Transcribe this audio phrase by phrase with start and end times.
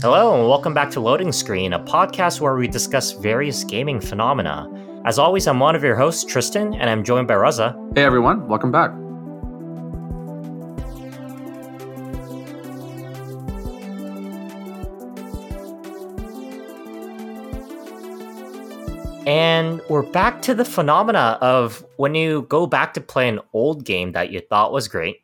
[0.00, 4.70] Hello, and welcome back to Loading Screen, a podcast where we discuss various gaming phenomena.
[5.04, 7.74] As always, I'm one of your hosts, Tristan, and I'm joined by Raza.
[7.96, 8.92] Hey everyone, welcome back.
[19.26, 23.84] And we're back to the phenomena of when you go back to play an old
[23.84, 25.22] game that you thought was great,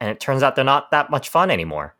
[0.00, 1.94] and it turns out they're not that much fun anymore.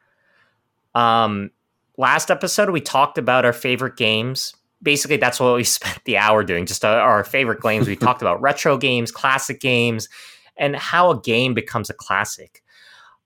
[0.95, 1.51] Um,
[1.97, 4.55] last episode we talked about our favorite games.
[4.83, 6.67] Basically, that's what we spent the hour doing.
[6.67, 7.89] Just our, favorite games.
[7.89, 10.09] We talked about retro games, classic games,
[10.57, 12.63] and how a game becomes a classic.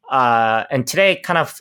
[0.08, 1.60] Uh, and today, kind of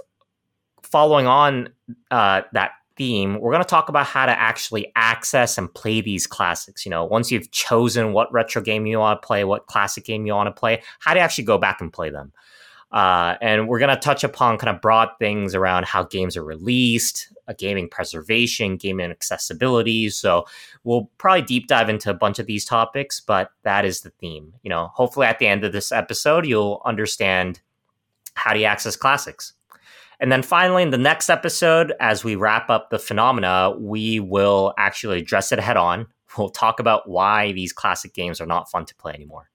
[0.84, 1.70] following on
[2.12, 6.26] uh, that theme, we're going to talk about how to actually access and play these
[6.26, 6.86] classics.
[6.86, 10.26] You know, once you've chosen what retro game you want to play, what classic game
[10.26, 12.32] you want to play, how do you actually go back and play them?
[12.98, 16.44] Uh, and we're going to touch upon kind of broad things around how games are
[16.44, 20.10] released, a gaming preservation, gaming accessibility.
[20.10, 20.48] So
[20.84, 24.52] we'll probably deep dive into a bunch of these topics, but that is the theme.
[24.64, 27.62] You know, hopefully at the end of this episode, you'll understand
[28.34, 29.54] how to access classics.
[30.20, 34.74] And then finally, in the next episode, as we wrap up the phenomena, we will
[34.80, 36.08] actually address it head on.
[36.36, 39.52] We'll talk about why these classic games are not fun to play anymore.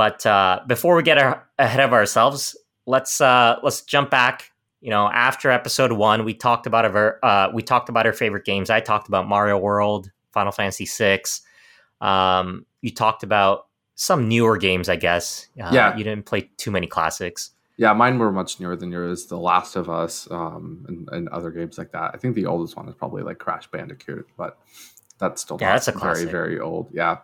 [0.00, 2.56] But uh, before we get our, ahead of ourselves,
[2.86, 4.50] let's uh, let's jump back.
[4.80, 8.46] You know, after episode one, we talked about our uh, we talked about our favorite
[8.46, 8.70] games.
[8.70, 11.20] I talked about Mario World, Final Fantasy VI.
[12.00, 15.48] Um, you talked about some newer games, I guess.
[15.62, 15.94] Uh, Yeah.
[15.98, 17.50] you didn't play too many classics.
[17.76, 19.26] Yeah, mine were much newer than yours.
[19.26, 22.12] The Last of Us um, and, and other games like that.
[22.14, 24.58] I think the oldest one is probably like Crash Bandicoot, but
[25.18, 26.30] that's still Yeah, that's a very classic.
[26.30, 26.88] very old.
[26.90, 27.18] Yeah,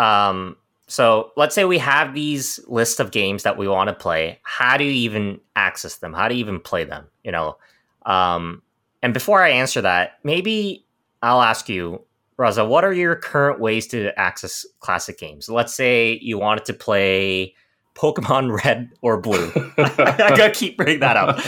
[0.00, 0.56] Um,
[0.88, 4.38] so let's say we have these list of games that we want to play.
[4.42, 6.12] How do you even access them?
[6.12, 7.06] How do you even play them?
[7.24, 7.56] You know,
[8.04, 8.62] um,
[9.02, 10.86] and before I answer that, maybe
[11.22, 12.02] I'll ask you,
[12.38, 15.48] Raza, what are your current ways to access classic games?
[15.48, 17.54] Let's say you wanted to play
[17.94, 19.50] Pokemon Red or Blue.
[19.78, 21.38] I gotta keep bringing that up.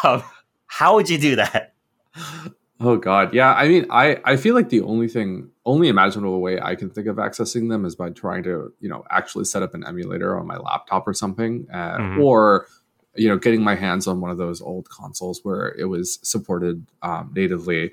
[0.04, 0.22] Um,
[0.68, 1.74] how would you do that?
[2.78, 3.54] Oh God, yeah.
[3.54, 7.06] I mean, I I feel like the only thing, only imaginable way I can think
[7.06, 10.46] of accessing them is by trying to, you know, actually set up an emulator on
[10.46, 12.22] my laptop or something, uh, Mhm.
[12.22, 12.66] or
[13.18, 16.86] you know, getting my hands on one of those old consoles where it was supported
[17.00, 17.90] um, natively.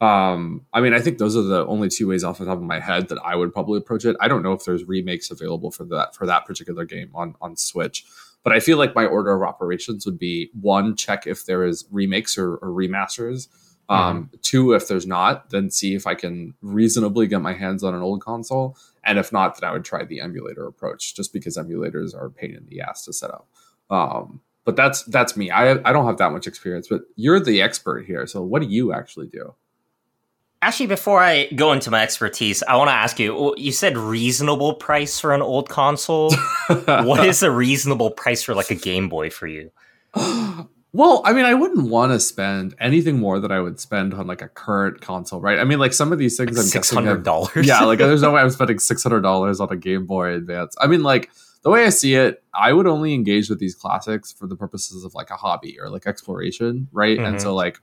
[0.00, 2.64] Um, I mean, I think those are the only two ways off the top of
[2.64, 4.16] my head that I would probably approach it.
[4.20, 7.54] I don't know if there's remakes available for that for that particular game on on
[7.56, 8.04] Switch,
[8.42, 11.84] but I feel like my order of operations would be one, check if there is
[11.92, 13.46] remakes or, or remasters.
[13.88, 17.94] Um, Two, if there's not, then see if I can reasonably get my hands on
[17.94, 18.76] an old console.
[19.04, 22.30] And if not, then I would try the emulator approach, just because emulators are a
[22.30, 23.46] pain in the ass to set up.
[23.90, 25.50] Um, but that's that's me.
[25.50, 28.26] I I don't have that much experience, but you're the expert here.
[28.26, 29.54] So what do you actually do?
[30.62, 33.54] Actually, before I go into my expertise, I want to ask you.
[33.58, 36.32] You said reasonable price for an old console.
[36.86, 39.70] what is a reasonable price for like a Game Boy for you?
[40.94, 44.28] well, I mean, I wouldn't want to spend anything more than I would spend on
[44.28, 45.58] like a current console, right?
[45.58, 47.66] I mean, like some of these things, I'm Six hundred dollars.
[47.66, 50.76] yeah, like there's no way I'm spending six hundred dollars on a Game Boy Advance.
[50.80, 51.30] I mean, like
[51.62, 55.04] the way I see it, I would only engage with these classics for the purposes
[55.04, 57.18] of like a hobby or like exploration, right?
[57.18, 57.40] And Mhm.
[57.40, 57.78] so like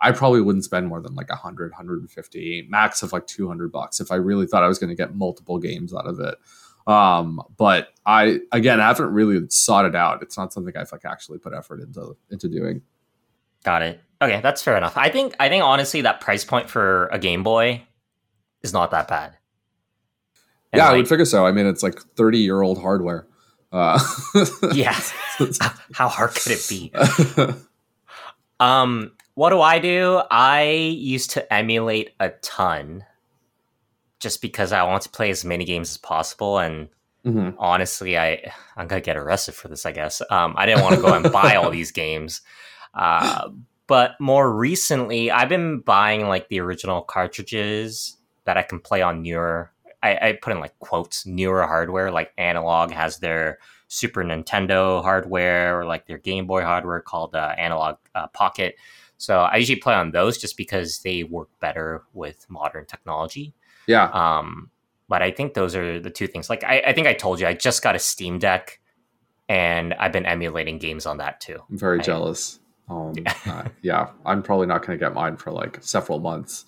[0.00, 4.10] I probably wouldn't spend more than like 100, 150, max of like 200 bucks if
[4.10, 6.34] I really thought I was going to get multiple games out of it.
[6.86, 10.22] Um, but I again I haven't really sought it out.
[10.22, 12.82] It's not something I've like actually put effort into into doing.
[13.64, 14.00] got it.
[14.22, 14.96] Okay, that's fair enough.
[14.96, 15.34] I think.
[15.40, 17.82] I think honestly, that price point for a Game Boy
[18.62, 19.36] is not that bad.
[20.72, 21.46] And, yeah, I would figure so.
[21.46, 23.26] I mean, it's like 30 year old hardware.
[23.72, 24.00] Uh,
[24.72, 24.98] yeah.
[25.92, 26.92] How hard could it be?
[28.60, 30.22] Um, what do I do?
[30.30, 33.04] I used to emulate a ton
[34.26, 36.58] just because I want to play as many games as possible.
[36.58, 36.88] And
[37.24, 37.54] Mhm.
[37.58, 40.20] honestly, I I'm gonna get arrested for this, I guess.
[40.30, 42.40] Um, I didn't want to go and buy all these games.
[42.92, 43.50] Uh,
[43.86, 49.22] but more recently, I've been buying like the original cartridges that I can play on
[49.22, 49.70] newer.
[50.02, 53.58] I, I put in like quotes newer hardware, like Analog has their
[53.88, 58.74] Super Nintendo hardware or like their Game Boy hardware called uh, Analog uh, Pocket.
[59.18, 63.54] So I usually play on those just because they work better with modern technology.
[63.86, 64.10] Yeah.
[64.10, 64.70] Um,
[65.08, 66.50] but I think those are the two things.
[66.50, 68.80] Like I, I think I told you, I just got a Steam Deck,
[69.48, 71.58] and I've been emulating games on that too.
[71.70, 72.58] I'm very I- jealous.
[72.88, 73.34] Um, Yeah.
[73.46, 76.64] uh, yeah, I'm probably not going to get mine for like several months,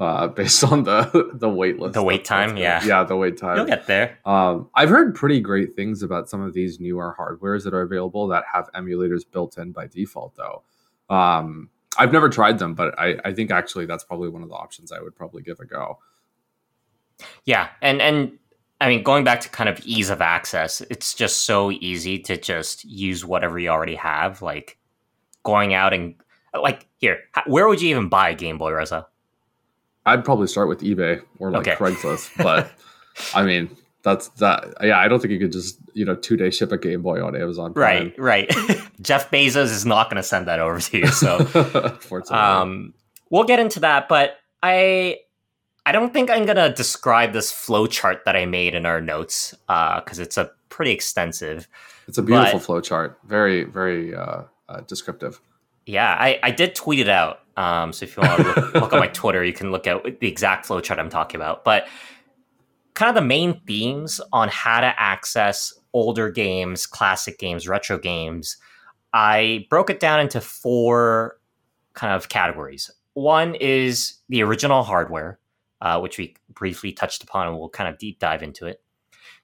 [0.00, 1.94] uh, based on the the wait list.
[1.94, 2.82] The wait time, yeah.
[2.84, 3.56] yeah, the wait time.
[3.56, 4.18] You'll get there.
[4.24, 8.26] Um, I've heard pretty great things about some of these newer hardwares that are available
[8.28, 10.62] that have emulators built in by default, though.
[11.08, 14.54] Um, I've never tried them, but I, I think actually that's probably one of the
[14.54, 15.98] options I would probably give a go.
[17.44, 18.38] Yeah, and and
[18.80, 22.36] I mean, going back to kind of ease of access, it's just so easy to
[22.36, 24.42] just use whatever you already have.
[24.42, 24.78] Like
[25.42, 26.14] going out and
[26.54, 29.06] like here, where would you even buy a Game Boy, Raza?
[30.04, 31.76] I'd probably start with eBay or like okay.
[31.76, 32.72] Craigslist, but
[33.34, 33.70] I mean,
[34.02, 34.74] that's that.
[34.82, 37.24] Yeah, I don't think you could just you know two day ship a Game Boy
[37.24, 37.72] on Amazon.
[37.72, 38.12] Prime.
[38.18, 38.80] Right, right.
[39.00, 41.06] Jeff Bezos is not going to send that over to you.
[41.08, 41.98] So,
[42.30, 42.94] um,
[43.30, 44.08] we'll get into that.
[44.08, 45.18] But I,
[45.84, 49.54] I don't think I'm going to describe this flowchart that I made in our notes
[49.66, 51.68] because uh, it's a pretty extensive.
[52.06, 53.16] It's a beautiful flowchart.
[53.24, 55.40] Very, very uh, uh, descriptive.
[55.86, 57.40] Yeah, I, I did tweet it out.
[57.56, 60.20] Um, so if you want to look, look on my Twitter, you can look at
[60.20, 61.64] the exact flowchart I'm talking about.
[61.64, 61.86] But
[62.94, 68.56] kind of the main themes on how to access older games, classic games, retro games,
[69.12, 71.38] I broke it down into four
[71.94, 72.90] kind of categories.
[73.14, 75.38] One is the original hardware,
[75.82, 78.80] uh, which we briefly touched upon, and we'll kind of deep dive into it.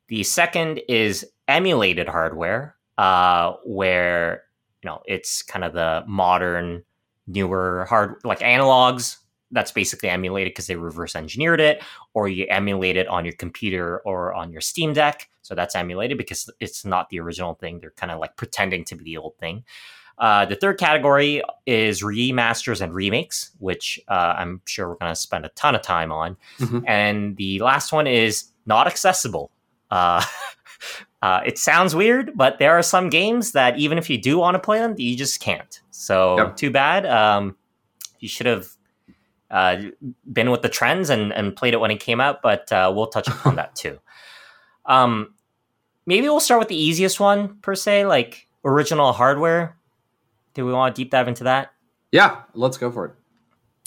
[0.06, 4.44] The second is emulated hardware, uh, where
[4.82, 6.84] you know it's kind of the modern,
[7.26, 9.16] newer hard like analogs
[9.50, 11.82] that's basically emulated because they reverse engineered it,
[12.14, 15.28] or you emulate it on your computer or on your Steam Deck.
[15.42, 17.80] So that's emulated because it's not the original thing.
[17.80, 19.64] They're kind of like pretending to be the old thing.
[20.18, 25.16] Uh, the third category is remasters and remakes, which uh, I'm sure we're going to
[25.16, 26.36] spend a ton of time on.
[26.58, 26.80] Mm-hmm.
[26.86, 29.50] And the last one is not accessible.
[29.90, 30.24] Uh,
[31.22, 34.56] uh, it sounds weird, but there are some games that even if you do want
[34.56, 35.80] to play them, you just can't.
[35.90, 36.56] So yep.
[36.56, 37.06] too bad.
[37.06, 37.56] Um,
[38.18, 38.68] you should have
[39.50, 39.82] uh,
[40.32, 43.06] been with the trends and, and played it when it came out, but uh, we'll
[43.06, 43.98] touch upon that too.
[44.86, 45.34] Um,
[46.06, 49.77] maybe we'll start with the easiest one per se, like original hardware.
[50.58, 51.72] Do we want to deep dive into that?
[52.10, 53.12] Yeah, let's go for it.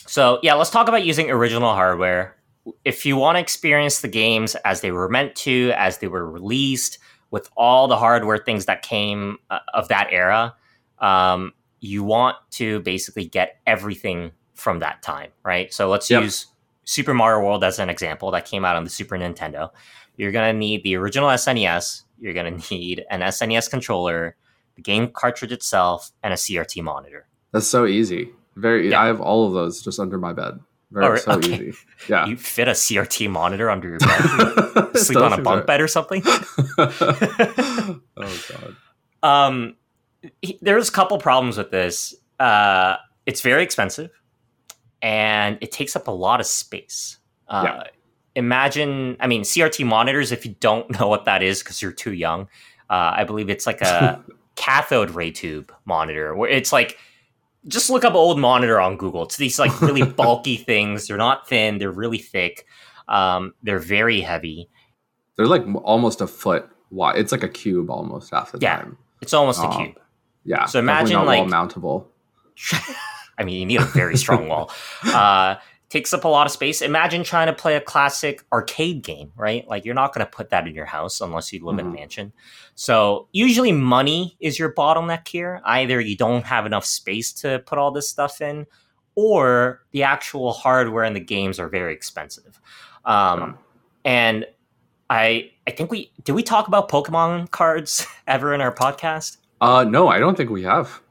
[0.08, 2.38] So yeah, let's talk about using original hardware.
[2.86, 6.26] If you want to experience the games as they were meant to, as they were
[6.32, 6.98] released,
[7.30, 10.56] with all the hardware things that came uh, of that era,
[11.00, 11.52] um,
[11.82, 15.74] you want to basically get everything from that time, right?
[15.74, 16.24] So let's yep.
[16.24, 16.48] use
[16.86, 19.72] Super Mario World as an example that came out on the Super Nintendo.
[20.16, 24.38] You're going to need the original SNES, you're going to need an SNES controller,
[24.76, 27.28] the game cartridge itself, and a CRT monitor.
[27.52, 28.30] That's so easy.
[28.56, 29.02] Very yeah.
[29.02, 30.60] I have all of those just under my bed.
[30.92, 31.68] Very oh, so okay.
[31.68, 31.74] easy.
[32.10, 32.26] Yeah.
[32.26, 34.00] You fit a CRT monitor under your
[34.76, 34.98] bed.
[34.98, 36.22] Sleep on a bunk bed or something?
[36.26, 38.76] oh god.
[39.24, 39.76] Um
[40.62, 42.14] there's a couple problems with this.
[42.40, 44.12] Uh it's very expensive
[45.02, 47.18] and it takes up a lot of space.
[47.48, 47.84] Uh, yeah.
[48.36, 52.14] Imagine, I mean, CRT monitors, if you don't know what that is because you're too
[52.14, 52.44] young,
[52.90, 54.24] uh, I believe it's like a
[54.56, 56.98] cathode ray tube monitor where it's like,
[57.68, 59.24] just look up old monitor on Google.
[59.24, 61.08] It's these like really bulky things.
[61.08, 62.66] They're not thin, they're really thick.
[63.08, 64.70] Um, they're very heavy.
[65.36, 67.18] They're like almost a foot wide.
[67.18, 68.98] It's like a cube almost half the yeah, time.
[69.22, 70.00] It's almost a um, cube.
[70.44, 70.66] Yeah.
[70.66, 72.06] So imagine like mountable.
[73.38, 74.72] I mean, you need a very strong wall.
[75.04, 75.56] Uh,
[75.92, 76.82] takes up a lot of space.
[76.82, 79.68] Imagine trying to play a classic arcade game, right?
[79.68, 81.80] Like you're not going to put that in your house unless you live mm-hmm.
[81.80, 82.00] in a mm-hmm.
[82.00, 82.34] mansion.
[82.76, 85.62] So usually money is your bottleneck here.
[85.66, 88.66] Either you don't have enough space to put all this stuff in,
[89.16, 92.62] or the actual hardware and the games are very expensive.
[93.04, 93.58] Um,
[94.06, 94.46] and
[95.10, 99.38] I I think we did we talk about Pokemon cards ever in our podcast?
[99.60, 101.02] Uh, no, I don't think we have.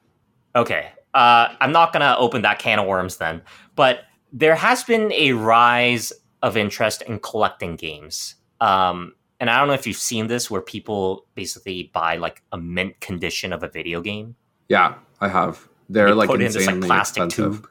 [0.57, 3.43] Okay, uh, I'm not going to open that can of worms then.
[3.77, 4.01] But
[4.33, 8.37] there has been a rise of interest in collecting games.
[8.61, 12.59] Um, and I don't know if you've seen this where people basically buy like a
[12.59, 14.37] mint condition of a video game.
[14.69, 15.69] Yeah, I have.
[15.89, 17.63] They're they like insanely in this, like, plastic expensive.
[17.63, 17.71] tube.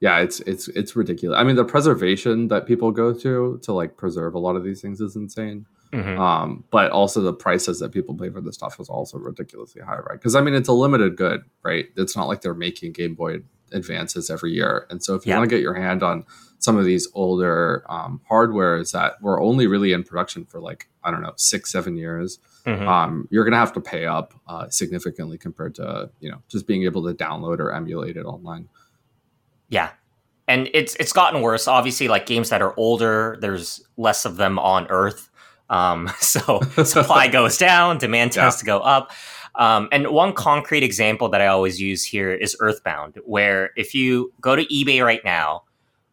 [0.00, 1.38] Yeah, it's it's it's ridiculous.
[1.38, 4.82] I mean, the preservation that people go through to like preserve a lot of these
[4.82, 5.66] things is insane.
[5.94, 6.20] Mm-hmm.
[6.20, 9.98] Um, but also the prices that people pay for this stuff is also ridiculously high,
[9.98, 10.12] right?
[10.12, 11.86] Because I mean, it's a limited good, right?
[11.96, 15.38] It's not like they're making Game Boy advances every year, and so if you yeah.
[15.38, 16.24] want to get your hand on
[16.58, 21.10] some of these older um, hardwares that were only really in production for like I
[21.10, 22.88] don't know six, seven years, mm-hmm.
[22.88, 26.84] um, you're gonna have to pay up uh, significantly compared to you know just being
[26.84, 28.68] able to download or emulate it online.
[29.68, 29.90] Yeah,
[30.48, 31.68] and it's it's gotten worse.
[31.68, 35.30] Obviously, like games that are older, there's less of them on Earth.
[35.74, 38.58] Um, so supply goes down, demand tends yeah.
[38.58, 39.12] to go up.
[39.56, 44.32] Um, and one concrete example that I always use here is Earthbound, where if you
[44.40, 45.62] go to eBay right now,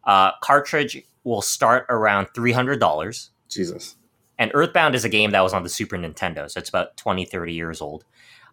[0.04, 3.30] uh, cartridge will start around three hundred dollars.
[3.48, 3.96] Jesus.
[4.38, 7.26] And Earthbound is a game that was on the Super Nintendo, so it's about 20,
[7.26, 8.04] 30 years old,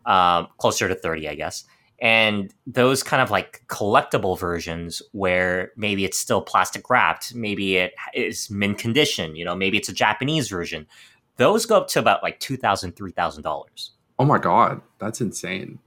[0.06, 1.66] um, closer to thirty, I guess.
[2.02, 7.94] And those kind of like collectible versions where maybe it's still plastic wrapped, maybe it
[8.14, 10.88] is mint condition, you know, maybe it's a Japanese version.
[11.36, 13.90] Those go up to about like $2,000, $3,000.
[14.18, 14.82] Oh my God.
[15.00, 15.80] That's insane.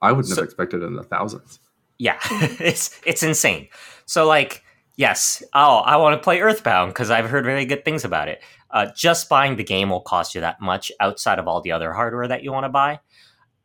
[0.00, 1.60] I wouldn't So- have expected it in the thousands.
[1.98, 3.68] Yeah, it's it's insane.
[4.06, 4.64] So like,
[4.96, 8.42] yes, oh, I want to play Earthbound because I've heard very good things about it.
[8.72, 11.92] Uh, just buying the game will cost you that much outside of all the other
[11.92, 12.98] hardware that you want to buy.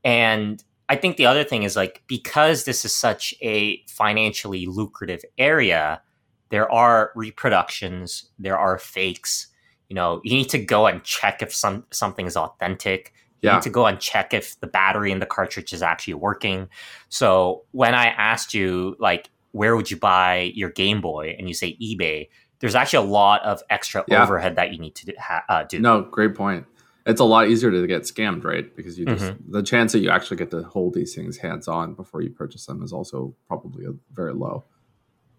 [0.03, 5.21] And I think the other thing is like because this is such a financially lucrative
[5.37, 6.01] area,
[6.49, 9.47] there are reproductions, there are fakes.
[9.89, 13.13] You know, you need to go and check if some something is authentic.
[13.41, 13.55] You Yeah.
[13.55, 16.69] need to go and check if the battery in the cartridge is actually working.
[17.09, 21.53] So when I asked you, like, where would you buy your Game Boy, and you
[21.53, 22.29] say eBay,
[22.59, 24.23] there's actually a lot of extra Yeah.
[24.23, 25.13] overhead that you need to do.
[25.19, 25.79] Ha- uh, do.
[25.79, 26.65] No, great point.
[27.07, 28.75] It's a lot easier to get scammed, right?
[28.75, 29.51] Because you just Mm-hmm.
[29.51, 32.65] the chance that you actually get to hold these things hands on before you purchase
[32.65, 34.65] them is also probably a, very low.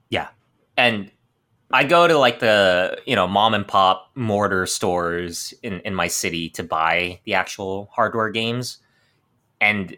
[0.08, 0.28] Yeah,
[0.76, 1.10] and
[1.70, 6.08] I go to like the you know mom and pop mortar stores in in my
[6.08, 8.78] city to buy the actual hardware games,
[9.60, 9.94] and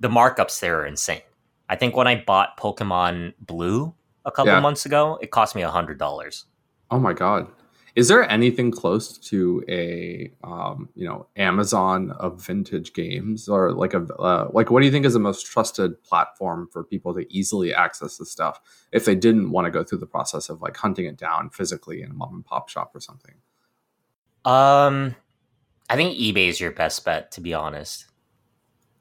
[0.00, 1.22] the markups there are insane.
[1.70, 3.94] I think when I bought Pokemon Blue
[4.26, 4.60] a couple Yeah.
[4.60, 6.44] months ago, it cost me a hundred dollars.
[6.90, 7.46] Oh my god.
[7.96, 13.94] Is there anything close to a um, you know Amazon of vintage games or like
[13.94, 17.24] a uh, like what do you think is the most trusted platform for people to
[17.32, 18.60] easily access this stuff
[18.90, 22.02] if they didn't want to go through the process of like hunting it down physically
[22.02, 23.34] in a mom and pop shop or something?
[24.44, 25.14] Um,
[25.88, 28.06] I think eBay is your best bet, to be honest.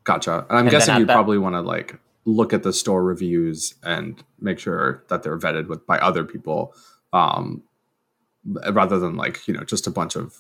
[0.04, 0.46] Gotcha.
[0.50, 3.74] And I'm And guessing you that- probably want to like look at the store reviews
[3.84, 6.74] and make sure that they're vetted with by other people,
[7.12, 7.64] um,
[8.46, 10.40] rather than like you know just a bunch of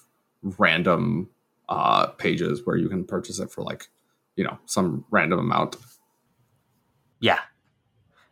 [0.57, 1.29] random
[1.69, 3.87] uh, pages where you can purchase it for like
[4.35, 5.77] you know some random amount.
[7.19, 7.39] Yeah,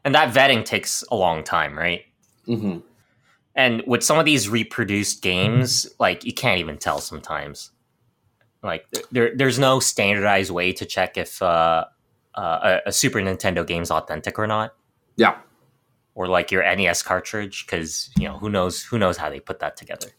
[0.04, 2.04] and that vetting takes a long time, right?
[2.48, 2.80] Mm-hmm.
[3.56, 7.72] And with some of these reproduced games, like you can't even tell sometimes.
[8.64, 11.86] Like there, there's no standardized way to check if uh,
[12.36, 14.74] uh, a, a Super Nintendo game's authentic or not,
[15.18, 15.38] Yeah,
[16.16, 19.60] or like your NES cartridge, because you know who knows who knows how they put
[19.60, 20.10] that together.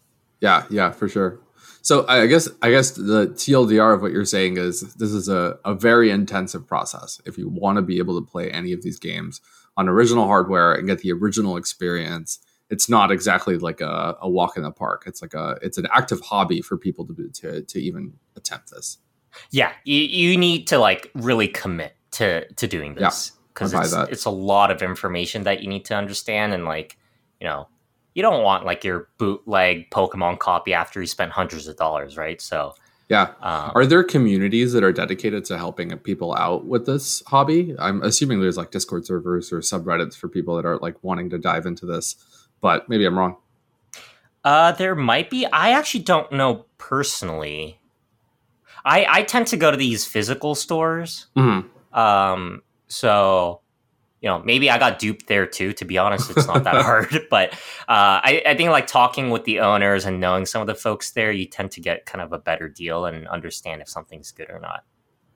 [0.40, 1.40] yeah, yeah, for sure.
[1.82, 5.58] So I guess I guess the TLDR of what you're saying is this is a,
[5.64, 7.20] a very intensive process.
[7.26, 9.40] If you want to be able to play any of these games
[9.76, 12.38] on original hardware and get the original experience,
[12.70, 15.04] it's not exactly like a, a walk in the park.
[15.06, 18.98] It's like a it's an active hobby for people to to to even attempt this.
[19.50, 24.10] Yeah, you, you need to like really commit to to doing this because it's, that.
[24.10, 26.96] it's a lot of information that you need to understand and like
[27.40, 27.68] you know
[28.14, 32.40] you don't want like your bootleg Pokemon copy after you spent hundreds of dollars, right?
[32.42, 32.74] So
[33.08, 33.32] Yeah.
[33.40, 37.74] um, Are there communities that are dedicated to helping people out with this hobby?
[37.78, 41.38] I'm assuming there's like Discord servers or subreddits for people that are like wanting to
[41.38, 42.16] dive into this,
[42.60, 43.36] but maybe I'm wrong.
[44.44, 45.46] Uh, there might be.
[45.46, 47.78] I actually don't know personally.
[48.84, 51.28] I I tend to go to these physical stores.
[51.36, 51.68] Mhm.
[51.96, 53.62] Um, so
[54.20, 55.72] you know, maybe I got duped there too.
[55.72, 57.26] To be honest, it's not that hard.
[57.28, 57.54] But
[57.88, 61.10] uh, I I think like talking with the owners and knowing some of the folks
[61.10, 64.48] there, you tend to get kind of a better deal and understand if something's good
[64.48, 64.84] or not.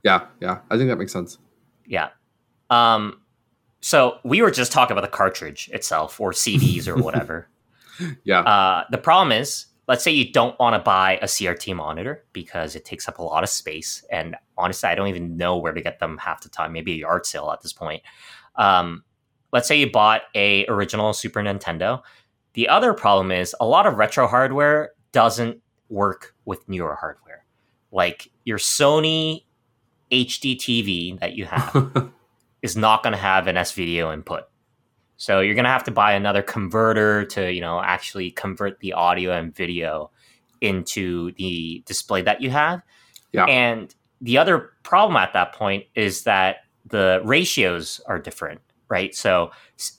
[0.04, 0.60] Yeah, yeah.
[0.70, 1.38] I think that makes sense.
[1.84, 2.10] Yeah.
[2.70, 3.20] Um.
[3.80, 7.48] So we were just talking about the cartridge itself, or CDs, or whatever.
[8.22, 8.40] Yeah.
[8.40, 12.74] Uh, the problem is, let's say you don't want to buy a CRT monitor because
[12.74, 15.80] it takes up a lot of space, and honestly, I don't even know where to
[15.80, 16.72] get them half the time.
[16.72, 18.02] Maybe a yard sale at this point.
[18.56, 19.04] Um,
[19.52, 22.02] let's say you bought a original Super Nintendo.
[22.54, 27.44] The other problem is a lot of retro hardware doesn't work with newer hardware.
[27.92, 29.44] Like your Sony
[30.10, 32.10] HD TV that you have
[32.62, 34.44] is not going to have an S video input.
[35.16, 38.92] So you're going to have to buy another converter to, you know, actually convert the
[38.92, 40.10] audio and video
[40.60, 42.82] into the display that you have.
[43.32, 43.44] Yeah.
[43.46, 49.14] And the other problem at that point is that the ratios are different, right?
[49.14, 49.50] So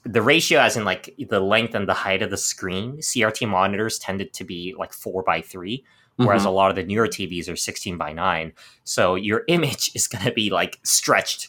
[0.04, 3.98] the ratio as in like the length and the height of the screen, CRT monitors
[3.98, 5.84] tended to be like 4 by 3
[6.16, 6.46] whereas Mhm.
[6.46, 8.52] a lot of the newer TVs are 16 by 9.
[8.82, 11.46] So your image is going to be like stretched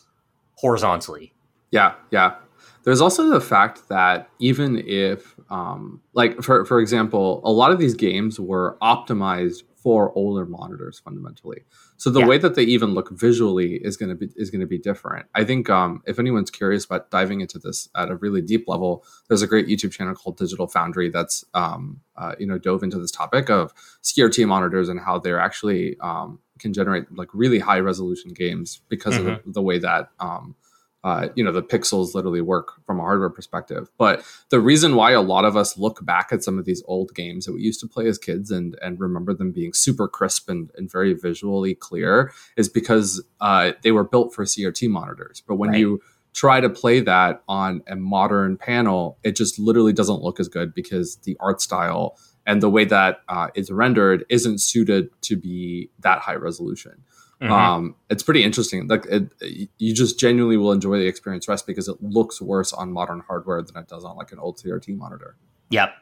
[0.58, 1.34] horizontally.
[1.72, 2.36] Yeah, yeah.
[2.84, 7.80] There's also the fact that even if, um, like for for example, a lot of
[7.80, 11.64] these games were optimized for older monitors fundamentally.
[11.96, 12.28] So the Yeah.
[12.28, 15.26] way that they even look visually is going to be is going to be different.
[15.36, 19.06] I think um, if anyone's curious about diving into this at a really deep level,
[19.28, 23.00] there's a great YouTube channel called Digital Foundry that's um, uh, you know dove into
[23.00, 27.80] this topic of CRT monitors and how they're actually um, can generate like really high
[27.80, 30.56] resolution games because of the, the way that um,
[31.04, 33.90] uh, you know the pixels literally work from a hardware perspective.
[33.98, 37.14] But the reason why a lot of us look back at some of these old
[37.16, 40.50] games that we used to play as kids and and remember them being super crisp
[40.50, 45.42] and, and very visually clear is because uh, they were built for CRT monitors.
[45.48, 45.80] But when right.
[45.80, 46.02] you
[46.34, 50.74] try to play that on a modern panel, it just literally doesn't look as good
[50.74, 55.90] because the art style and the way that uh, it's rendered isn't suited to be
[56.00, 57.04] that high resolution.
[57.42, 57.54] Mm-hmm.
[57.54, 58.88] Um, it's pretty interesting.
[58.88, 59.32] Like it,
[59.78, 63.62] you just genuinely will enjoy the experience rest because it looks worse on modern hardware
[63.62, 65.38] than it does on like an old CRT monitor.
[65.70, 65.94] Yep,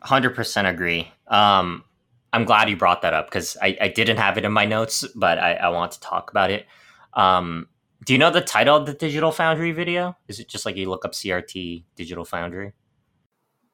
[0.00, 1.12] hundred percent agree.
[1.28, 1.84] Um,
[2.32, 5.04] I'm glad you brought that up because I, I, didn't have it in my notes,
[5.16, 6.66] but I, I want to talk about it.
[7.14, 7.68] Um,
[8.04, 10.16] do you know the title of the Digital Foundry video?
[10.28, 12.72] Is it just like you look up CRT Digital Foundry?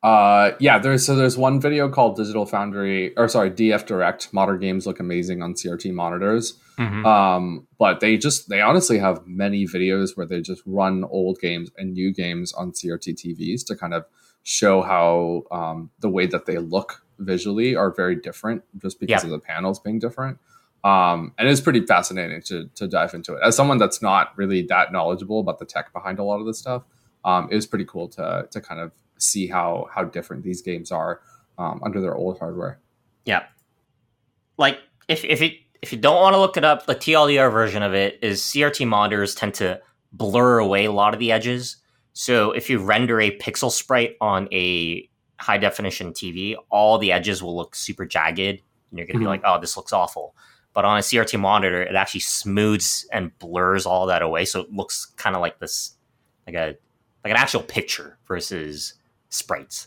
[0.03, 4.33] Uh, yeah, there's so there's one video called Digital Foundry, or sorry, DF Direct.
[4.33, 6.59] Modern games look amazing on CRT monitors.
[6.79, 7.07] Mm-hmm.
[7.07, 11.71] Um, but they just they honestly have many videos where they just run old games
[11.79, 14.05] and new games on CRT TVs to kind of
[14.43, 19.31] show how um, the way that they look visually are very different just because of
[19.31, 20.39] the panels being different.
[20.85, 23.41] Um, and it's pretty fascinating to to dive into it.
[23.43, 26.59] As someone that's not really that knowledgeable about the tech behind a lot of this
[26.59, 26.85] stuff,
[27.25, 30.93] um, it was pretty cool to to kind of see how how different these games
[30.93, 31.21] are
[31.59, 32.79] um, under their old hardware.
[33.25, 33.47] Yeah,
[34.59, 34.79] like
[35.09, 35.55] if if it
[35.87, 38.89] if you don't want to look it up, the TLDR version of it is CRT
[38.89, 41.77] monitors tend to blur away a lot of the edges.
[42.13, 47.41] So if you render a pixel sprite on a high definition TV, all the edges
[47.41, 49.27] will look super jagged, and you're gonna mm-hmm.
[49.27, 50.35] be like, "Oh, this looks awful."
[50.73, 54.73] But on a CRT monitor, it actually smooths and blurs all that away, so it
[54.73, 55.95] looks kind of like this,
[56.49, 56.77] like a
[57.23, 58.95] like an actual picture versus
[59.29, 59.87] sprites.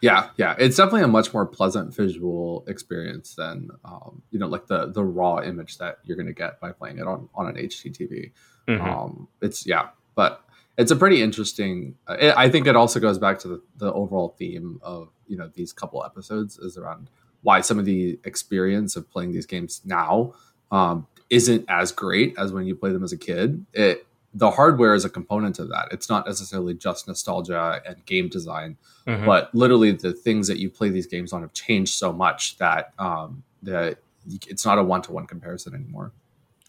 [0.00, 4.66] Yeah, yeah, it's definitely a much more pleasant visual experience than um, you know, like
[4.66, 7.56] the the raw image that you're going to get by playing it on on an
[7.56, 8.32] HDTV.
[8.68, 8.88] Mm-hmm.
[8.88, 10.42] Um, it's yeah, but
[10.78, 11.96] it's a pretty interesting.
[12.06, 15.36] Uh, it, I think it also goes back to the, the overall theme of you
[15.36, 17.10] know these couple episodes is around
[17.42, 20.34] why some of the experience of playing these games now
[20.70, 23.64] um, isn't as great as when you play them as a kid.
[23.72, 25.88] It the hardware is a component of that.
[25.90, 29.26] It's not necessarily just nostalgia and game design, mm-hmm.
[29.26, 32.92] but literally the things that you play these games on have changed so much that
[32.98, 33.98] um, that
[34.46, 36.12] it's not a one to one comparison anymore.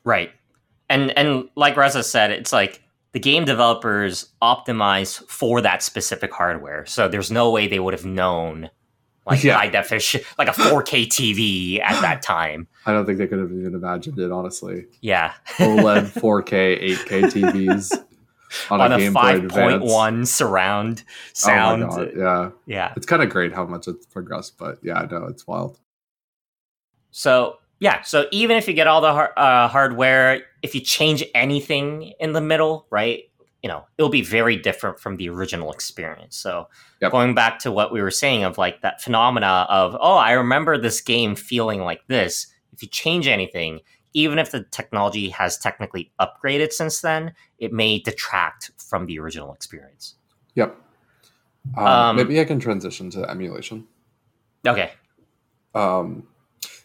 [0.03, 0.31] Right,
[0.89, 6.85] and and like Raza said, it's like the game developers optimize for that specific hardware,
[6.87, 8.71] so there's no way they would have known
[9.25, 9.57] like yeah.
[9.57, 12.67] high definition, like a 4K TV at that time.
[12.85, 14.85] I don't think they could have even imagined it, honestly.
[15.01, 15.33] Yeah.
[15.57, 18.03] OLED 4K, 8K TVs
[18.69, 21.03] on, on a, a 5.1 surround
[21.33, 21.83] sound.
[21.83, 22.49] Oh yeah.
[22.65, 22.93] Yeah.
[22.95, 25.79] It's kind of great how much it's progressed, but yeah, no, it's wild.
[27.11, 32.13] So, yeah, so even if you get all the uh, hardware, if you change anything
[32.19, 33.23] in the middle, right?
[33.61, 36.35] You know it'll be very different from the original experience.
[36.35, 36.67] So
[37.01, 37.11] yep.
[37.11, 40.77] going back to what we were saying of like that phenomena of oh i remember
[40.77, 42.47] this game feeling like this.
[42.73, 43.81] If you change anything
[44.13, 49.53] even if the technology has technically upgraded since then it may detract from the original
[49.53, 50.15] experience.
[50.55, 50.75] Yep.
[51.77, 53.87] Um, um, maybe i can transition to emulation.
[54.65, 54.91] Okay.
[55.73, 56.27] Um,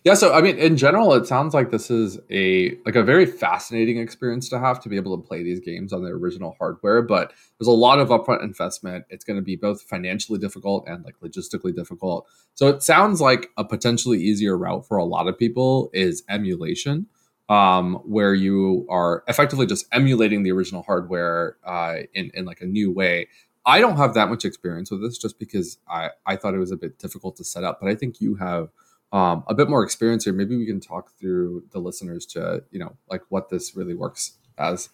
[0.07, 3.27] yeah, so I mean, in general, it sounds like this is a like a very
[3.27, 7.03] fascinating experience to have to be able to play these games on the original hardware.
[7.03, 9.05] But there's a lot of upfront investment.
[9.11, 12.29] It's going to be both financially difficult and like logistically difficult.
[12.55, 17.09] So it sounds like a potentially easier route for a lot of people is emulation,
[17.49, 22.67] um, where you are effectively just emulating the original hardware uh, in in like a
[22.67, 23.27] new way.
[23.69, 26.71] I don't have that much experience with this, just because I I thought it was
[26.71, 27.81] a bit difficult to set up.
[27.81, 28.69] But I think you have
[29.17, 32.79] um, a bit more experience here, maybe we can talk through the listeners to you
[32.79, 34.91] know like what this really works as.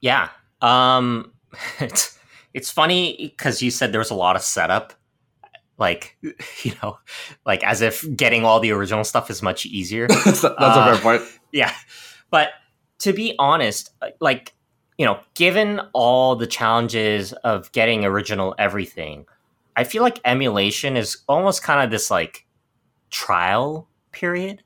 [0.00, 0.30] Yeah,
[0.62, 1.34] um,
[1.80, 2.18] it's
[2.54, 4.94] it's funny because you said there was a lot of setup,
[5.76, 6.16] like
[6.62, 6.98] you know,
[7.44, 10.08] like as if getting all the original stuff is much easier.
[10.24, 11.22] that's, uh, a fair point.
[11.52, 11.74] Yeah,
[12.30, 12.52] but
[13.00, 14.54] to be honest, uh, like
[14.96, 19.26] you know, given all the challenges of getting original everything,
[19.76, 22.46] I feel like emulation is almost kind of this like
[23.14, 24.62] trial period,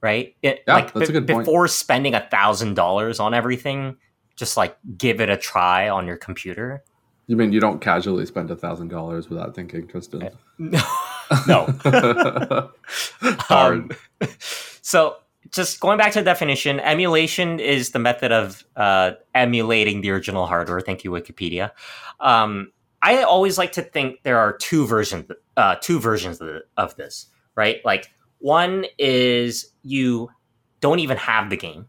[0.00, 0.34] right?
[0.42, 1.44] It, yeah, like that's b- a good point.
[1.46, 3.98] Before spending a thousand dollars on everything,
[4.34, 6.82] just like give it a try on your computer.
[7.26, 10.30] You mean you don't casually spend a thousand dollars without thinking, Tristan?
[10.58, 10.80] No,
[11.48, 11.66] no.
[13.20, 13.96] Hard.
[14.20, 14.28] Um,
[14.80, 15.16] so,
[15.50, 20.46] just going back to the definition, emulation is the method of uh, emulating the original
[20.46, 20.80] hardware.
[20.80, 21.72] Thank you, Wikipedia.
[22.20, 22.70] Um,
[23.02, 27.26] I always like to think there are two versions, uh, two versions of, of this
[27.56, 27.84] right?
[27.84, 30.30] Like one is you
[30.80, 31.86] don't even have the game,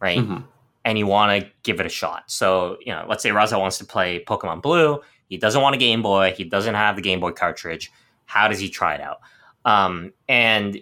[0.00, 0.18] right?
[0.18, 0.42] Mm-hmm.
[0.84, 2.30] and you want to give it a shot.
[2.30, 5.00] So, you know, let's say Raza wants to play Pokemon Blue.
[5.28, 6.32] He doesn't want a Game Boy.
[6.36, 7.90] He doesn't have the Game Boy cartridge.
[8.26, 9.20] How does he try it out?
[9.64, 10.80] Um, and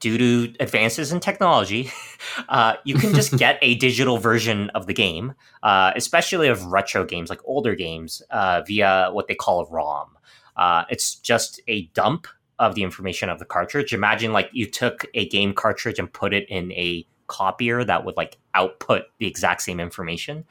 [0.00, 1.90] due to advances in technology,
[2.48, 7.04] uh, you can just get a digital version of the game, uh, especially of retro
[7.04, 10.16] games like older games, uh, via what they call a ROM.
[10.56, 12.26] Uh, it's just a dump
[12.58, 13.92] of the information of the cartridge.
[13.92, 18.16] Imagine like you took a game cartridge and put it in a copier that would
[18.16, 20.44] like output the exact same information.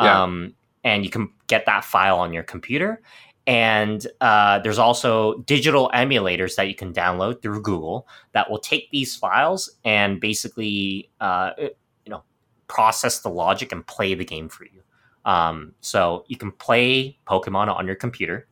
[0.00, 0.22] Yeah.
[0.22, 3.00] Um, and you can get that file on your computer.
[3.46, 8.90] And uh, there's also digital emulators that you can download through Google that will take
[8.90, 11.70] these files and basically, uh, you
[12.06, 12.22] know,
[12.68, 14.82] process the logic and play the game for you.
[15.24, 18.48] Um, so you can play Pokemon on your computer,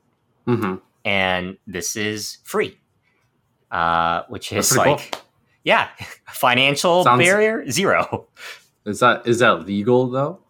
[0.46, 0.76] mm-hmm.
[1.04, 2.78] and this is free,
[3.70, 5.20] uh, which is like, cool.
[5.64, 5.88] yeah,
[6.28, 8.26] financial Sounds, barrier zero.
[8.87, 10.40] Is that is that legal though?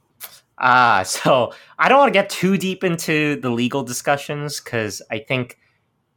[0.59, 5.19] Uh, so I don't want to get too deep into the legal discussions because I
[5.19, 5.59] think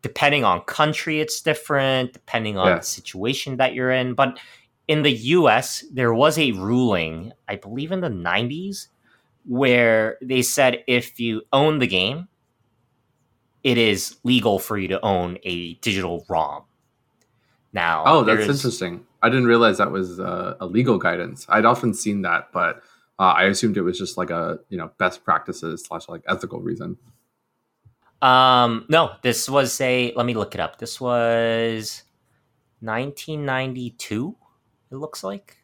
[0.02, 2.76] depending on country, it's different, depending on yeah.
[2.76, 4.14] the situation that you're in.
[4.14, 4.38] But
[4.88, 8.88] in the US, there was a ruling, I believe in the 90s,
[9.46, 12.28] where they said if you own the game,
[13.64, 16.64] it is legal for you to own a digital ROM.
[17.74, 19.06] Now, oh, that's interesting.
[19.24, 21.46] I didn't realize that was uh, a legal guidance.
[21.50, 22.84] I'd often seen that, but
[23.20, 26.62] uh, I assumed it was just like a you know best practices slash like ethical
[26.62, 26.98] reason.
[28.22, 30.14] Um, no, this was a.
[30.16, 30.78] Let me look it up.
[30.78, 32.04] This was
[32.82, 34.36] 1992.
[34.92, 35.58] It looks like.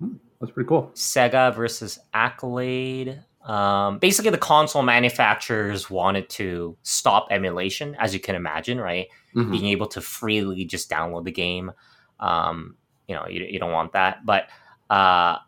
[0.00, 0.90] Hmm, that's pretty cool.
[0.94, 3.22] Sega versus Accolade.
[3.50, 9.08] Um, basically, the console manufacturers wanted to stop emulation, as you can imagine, right?
[9.34, 9.50] Mm-hmm.
[9.50, 11.72] Being able to freely just download the game.
[12.20, 12.76] Um,
[13.08, 14.24] you know, you, you don't want that.
[14.24, 14.44] But
[14.88, 15.38] uh,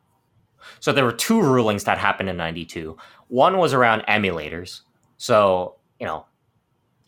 [0.80, 2.96] so there were two rulings that happened in 92.
[3.28, 4.80] One was around emulators.
[5.16, 6.26] So, you know,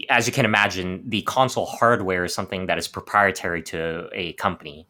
[0.09, 4.87] as you can imagine, the console hardware is something that is proprietary to a company.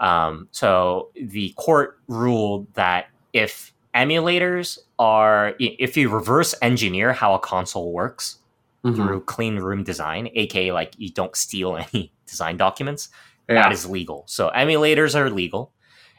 [0.00, 7.38] Um, so the court ruled that if emulators are, if you reverse engineer how a
[7.38, 8.38] console works
[8.84, 8.96] mm-hmm.
[8.96, 13.08] through clean room design, aka like you don't steal any design documents,
[13.48, 13.56] yeah.
[13.56, 14.24] that is legal.
[14.26, 15.72] So emulators are legal.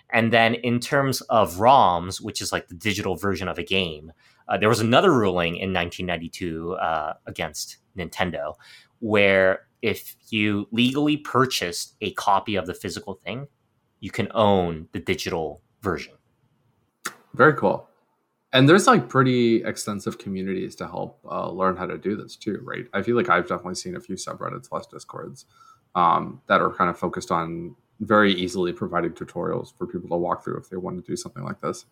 [0.09, 4.13] And then in terms of ROMs, which is like the digital version of a game,
[4.47, 8.55] uh, there was another ruling in 1992 uh, against Nintendo
[8.99, 13.47] where if you legally purchased a copy of the physical thing,
[13.99, 16.13] you can own the digital version.
[17.33, 17.86] Very cool.
[18.57, 22.59] And there's like pretty extensive communities to help uh, learn how to do this too,
[22.63, 22.87] right?
[22.91, 25.45] I feel like I've definitely seen a few subreddits, less discords,
[25.93, 30.43] um, that are kind of focused on very easily providing tutorials for people to walk
[30.43, 31.85] through if they want to do something like this.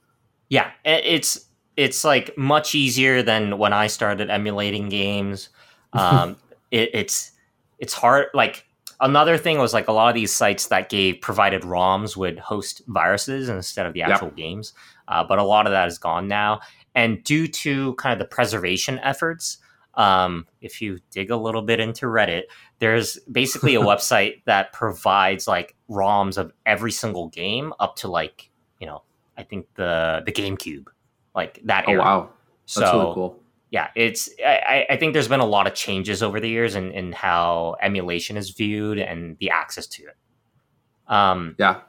[0.49, 1.45] Yeah, it's
[1.77, 5.49] it's like much easier than when I started emulating games.
[5.93, 6.35] Um,
[6.71, 7.31] it, it's
[7.79, 8.25] it's hard.
[8.33, 8.65] Like
[8.99, 12.81] another thing was like a lot of these sites that gave provided ROMs would host
[12.87, 14.37] viruses instead of the actual yep.
[14.37, 14.73] games.
[15.07, 16.59] Uh, but a lot of that is gone now,
[16.95, 19.59] and due to kind of the preservation efforts,
[19.95, 22.43] um, if you dig a little bit into Reddit,
[22.79, 28.49] there's basically a website that provides like ROMs of every single game up to like
[28.79, 29.03] you know
[29.37, 30.87] I think the the GameCube,
[31.35, 31.85] like that.
[31.87, 32.01] Oh era.
[32.01, 32.29] wow,
[32.63, 33.39] that's so, really cool.
[33.75, 36.91] Yeah, it's I, I think there's been a lot of changes over the years in,
[36.93, 40.15] in how emulation is viewed and the access to it.
[41.13, 41.81] Um, yeah,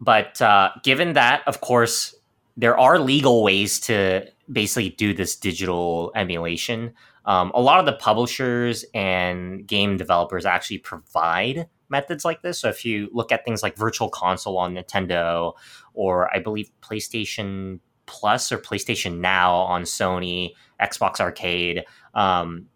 [0.00, 2.14] but uh, given that, of course,
[2.56, 6.94] there are legal ways to basically do this digital emulation.
[7.26, 12.58] Um, a lot of the publishers and game developers actually provide methods like this.
[12.60, 15.52] So if you look at things like Virtual Console on Nintendo,
[15.92, 22.68] or I believe PlayStation Plus or PlayStation Now on Sony, Xbox Arcade, um,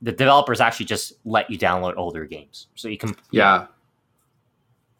[0.00, 3.66] the developers actually just let you download older games, so you can yeah.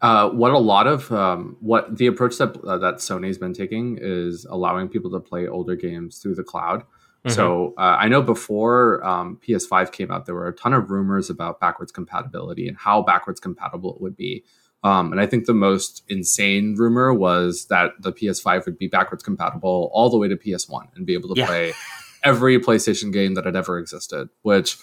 [0.01, 3.97] Uh, what a lot of um, what the approach that uh, that Sony's been taking
[4.01, 6.83] is allowing people to play older games through the cloud.
[7.25, 7.31] Mm-hmm.
[7.31, 11.29] So uh, I know before um, PS5 came out, there were a ton of rumors
[11.29, 14.45] about backwards compatibility and how backwards compatible it would be.
[14.83, 19.21] Um, and I think the most insane rumor was that the PS5 would be backwards
[19.21, 21.45] compatible all the way to PS1 and be able to yeah.
[21.45, 21.73] play
[22.23, 24.29] every PlayStation game that had ever existed.
[24.41, 24.77] Which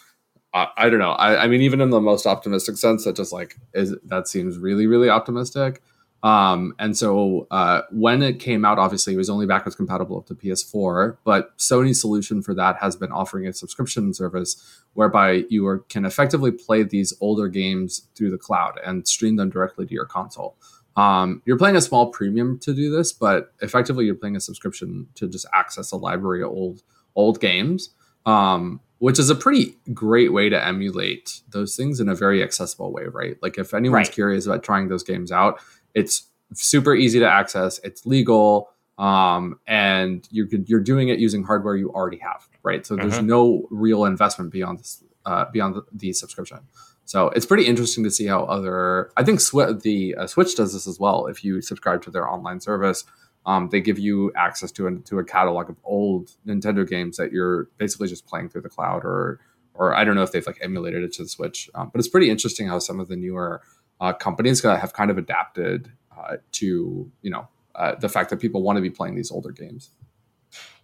[0.53, 1.13] I, I don't know.
[1.13, 4.59] I, I, mean, even in the most optimistic sense, that just like is that seems
[4.59, 5.83] really, really optimistic.
[6.23, 10.27] Um, and so uh, when it came out, obviously it was only backwards compatible up
[10.27, 11.19] to PS4.
[11.25, 16.05] But Sony's solution for that has been offering a subscription service whereby you are, can
[16.05, 20.57] effectively play these older games through the cloud and stream them directly to your console.
[20.97, 25.07] Um, you're paying a small premium to do this, but effectively you're paying a subscription
[25.15, 26.83] to just access a library of old
[27.17, 27.91] old games,
[28.27, 32.93] um, which is a pretty great way to emulate those things in a very accessible
[32.93, 33.37] way, right?
[33.43, 34.15] Like if anyone's Right.
[34.15, 35.59] curious about trying those games out,
[35.95, 37.79] it's super easy to access.
[37.83, 42.87] It's legal, um, and you could you're doing it using hardware you already have, right?
[42.87, 43.27] So there's Mhm.
[43.27, 46.61] no real investment beyond this, uh, beyond the, the subscription.
[47.05, 49.11] So it's pretty interesting to see how other.
[49.17, 51.27] I think Swi- the uh, Switch does this as well.
[51.27, 53.05] If you subscribe to their online service,
[53.47, 57.33] um, they give you access to a, to a catalog of old Nintendo games that
[57.33, 59.41] you're basically just playing through the cloud, or
[59.75, 61.71] or I don't know if they've like emulated it to the Switch.
[61.75, 63.63] Um, but it's pretty interesting how some of the newer
[64.01, 68.63] uh, companies have kind of adapted uh, to you know uh, the fact that people
[68.63, 69.91] want to be playing these older games.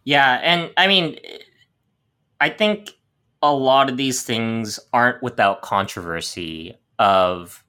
[0.05, 1.18] Yeah, and I mean,
[2.40, 2.90] I think
[3.42, 6.77] a lot of these things aren't without controversy.
[6.98, 7.64] Of,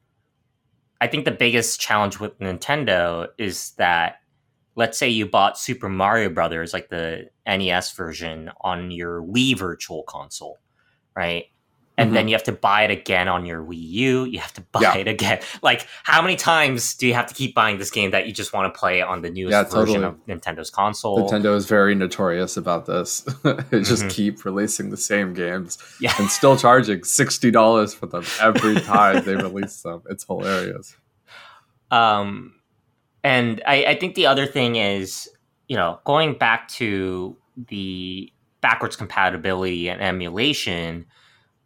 [1.02, 4.18] I think the biggest challenge with Nintendo is that,
[4.76, 10.04] let's say you bought Super Mario Brothers, like the NES version, on your Wii Virtual
[10.04, 10.58] Console,
[11.16, 11.46] right?
[11.96, 14.24] And then you have to buy it again on your Wii U.
[14.26, 14.96] You have to buy Yeah.
[14.98, 15.42] it again.
[15.62, 18.52] Like, how many times do you have to keep buying this game that you just
[18.52, 20.06] want to play on the newest Yeah, version totally.
[20.06, 21.30] of Nintendo's console?
[21.30, 23.20] Nintendo is very notorious about this.
[23.44, 24.10] they just Mhm.
[24.10, 26.16] keep releasing the same games Yeah.
[26.18, 30.02] and still charging sixty dollars for them every time they release them.
[30.10, 30.98] It's hilarious.
[31.92, 32.56] Um,
[33.24, 35.30] and I, I think the other thing is,
[35.68, 38.32] you know, going back to the
[38.62, 41.06] backwards compatibility and emulation,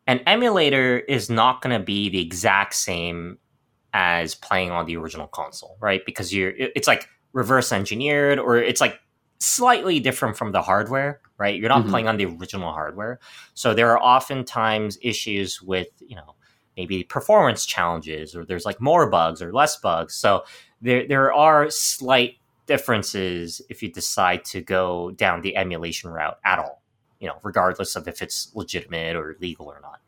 [0.06, 3.38] an emulator is not going to be the exact same
[3.94, 6.02] as playing on the original console, right?
[6.06, 9.00] Because you're, it's like reverse engineered or it's like
[9.40, 11.60] slightly different from the hardware, right?
[11.60, 11.90] You're not Mhm.
[11.90, 13.20] playing on the original hardware.
[13.54, 16.36] So there are oftentimes issues with, you know,
[16.76, 20.16] maybe performance challenges or there's like more bugs or less bugs.
[20.16, 20.44] So
[20.82, 26.60] there there are slight differences if you decide to go down the emulation route at
[26.60, 26.82] all.
[27.20, 30.00] You know, regardless of if it's legitimate or legal or not.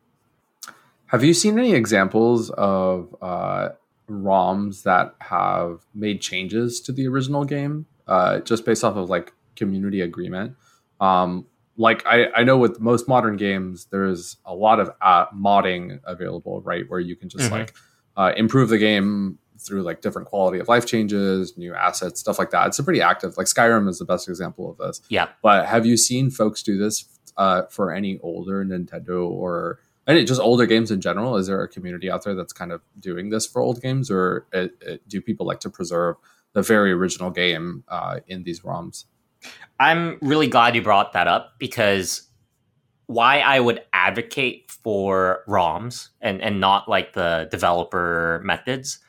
[1.08, 3.70] Have you seen any examples of uh,
[4.08, 9.34] ROMs that have made changes to the original game uh, just based off of like
[9.56, 10.56] community agreement?
[11.02, 16.00] Um, like I, I know with most modern games, there's a lot of uh, modding
[16.04, 16.88] available, right?
[16.88, 17.52] Where you can just Mhm.
[17.52, 17.74] like
[18.16, 22.52] uh, improve the game through like different quality of life changes, new assets, stuff like
[22.52, 22.68] that.
[22.68, 23.38] It's a pretty active.
[23.38, 25.02] Like Skyrim is the best example of this.
[25.10, 25.30] Yeah.
[25.42, 27.06] But have you seen folks do this
[27.38, 31.38] uh, for any older Nintendo or any just older games in general?
[31.38, 34.48] Is there a community out there that's kind of doing this for old games, or
[34.54, 36.16] uh uh do people like to preserve
[36.54, 39.06] the very original game uh, in these ROMs?
[39.80, 42.28] I'm really glad you brought that up because
[43.06, 49.00] why I would advocate for ROMs and, and not like the developer methods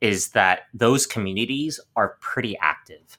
[0.00, 3.18] is that those communities are pretty active.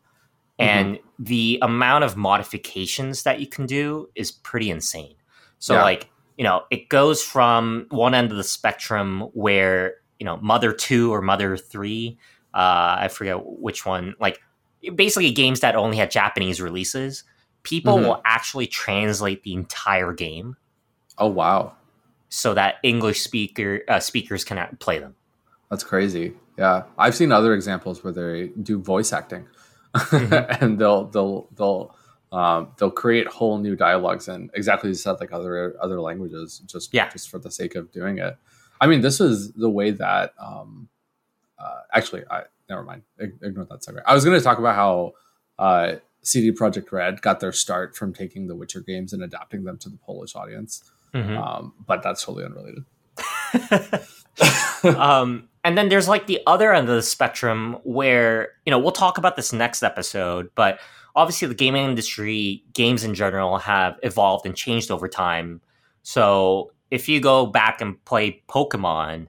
[0.59, 5.15] And the amount of modifications that you can do is pretty insane.
[5.59, 5.83] So, Yeah.
[5.83, 10.73] like, you know, it goes from one end of the spectrum where, you know, Mother
[10.73, 12.17] 2 or Mother 3,
[12.53, 14.39] uh, I forget which one, like,
[14.95, 17.23] basically games that only had Japanese releases,
[17.63, 18.03] people Mhm.
[18.03, 20.55] will actually translate the entire game
[21.19, 21.75] Oh wow,
[22.29, 25.15] so that English speaker uh, speakers can uh, play them.
[25.69, 26.35] that's crazy.
[26.57, 29.47] Yeah, I've seen other examples where they do voice acting,
[29.95, 30.57] Mhm.
[30.61, 31.95] and they'll they'll they'll
[32.31, 36.59] um, they'll create whole new dialogues in exactly as you said, like other other languages,
[36.65, 37.09] just Yeah.
[37.09, 38.37] just for the sake of doing it.
[38.81, 40.89] I mean, this is the way that um,
[41.59, 43.03] uh, actually, I never mind.
[43.19, 44.01] Ignore that segue.
[44.05, 45.13] I was going to talk about how
[45.57, 49.77] uh, CD Projekt Red got their start from taking the Witcher games and adapting them
[49.79, 51.37] to the Polish audience, Mhm.
[51.37, 52.83] um, but that's totally unrelated.
[54.83, 58.93] um, and then there's like the other end of the spectrum where you know we'll
[58.93, 60.79] talk about this next episode, but
[61.13, 65.59] obviously the gaming industry, games in general, have evolved and changed over time.
[66.03, 69.27] So if you go back and play Pokemon,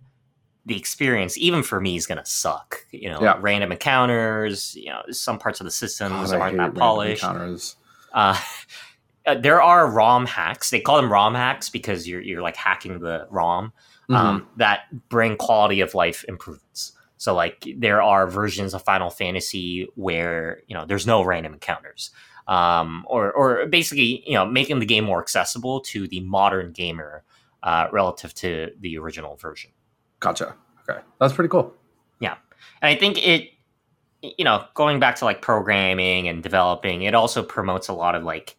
[0.65, 2.87] the experience, even for me, is gonna suck.
[2.93, 3.37] You know, Yeah.
[3.41, 4.77] random encounters.
[4.77, 7.25] You know, some parts of the systems God, aren't that polished.
[7.25, 8.39] Uh,
[9.27, 10.71] uh, there are ROM hacks.
[10.71, 13.73] They call them ROM hacks because you're you're like hacking the ROM
[14.09, 14.27] Mm-hmm.
[14.27, 16.93] um, that bring quality of life improvements.
[17.19, 22.11] So like there are versions of Final Fantasy where you know there's no random encounters,
[22.47, 27.23] um, or or basically you know making the game more accessible to the modern gamer
[27.63, 29.73] uh, relative to the original version.
[30.21, 30.55] Gotcha.
[30.89, 31.75] Okay, that's pretty cool.
[32.19, 32.37] Yeah,
[32.81, 33.51] and I think it,
[34.23, 38.25] you know, going back to like programming and developing, it also promotes a lot of
[38.25, 38.57] like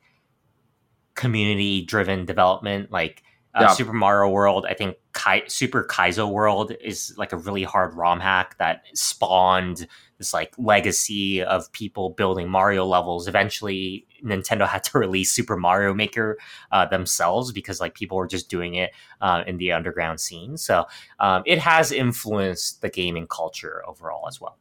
[1.15, 2.91] community driven development.
[2.91, 3.23] Like
[3.55, 3.67] Uh, yeah.
[3.69, 8.19] Super Mario World, I think Kai- Super Kaizo World is like a really hard ROM
[8.19, 9.87] hack that spawned
[10.19, 13.27] this like legacy of people building Mario levels.
[13.27, 16.37] Eventually, Nintendo had to release Super Mario Maker
[16.71, 20.55] uh, themselves because like people were just doing it uh, in the underground scene.
[20.55, 20.85] So
[21.19, 24.57] um, it has influenced the gaming culture overall as well.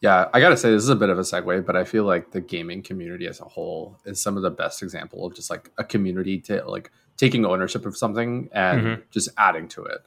[0.00, 2.30] Yeah, I gotta say this is a bit of a segue, but I feel like
[2.30, 5.72] the gaming community as a whole is some of the best example of just like
[5.76, 9.02] a community to like taking ownership of something and mm-hmm.
[9.10, 9.98] just adding to it.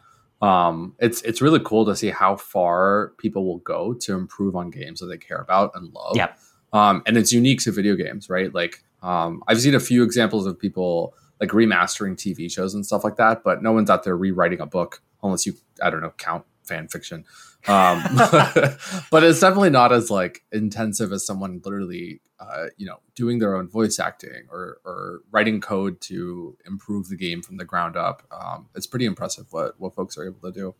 [0.41, 4.71] Um, it's it's really cool to see how far people will go to improve on
[4.71, 6.15] games that they care about and love.
[6.15, 6.34] Yeah.
[6.74, 8.52] Um, and it's unique to video games, right?
[8.52, 13.04] Like um, I've seen a few examples of people like remastering TV shows and stuff
[13.04, 16.13] like that, but no one's out there rewriting a book unless you I don't know
[16.17, 17.26] count fan fiction.
[17.67, 18.04] Um,
[19.12, 23.56] but it's definitely not as like intensive as someone literally, uh, you know, doing their
[23.56, 28.24] own voice acting or, or writing code to improve the game from the ground up.
[28.32, 30.76] Um, it's pretty impressive what, what folks are able to do.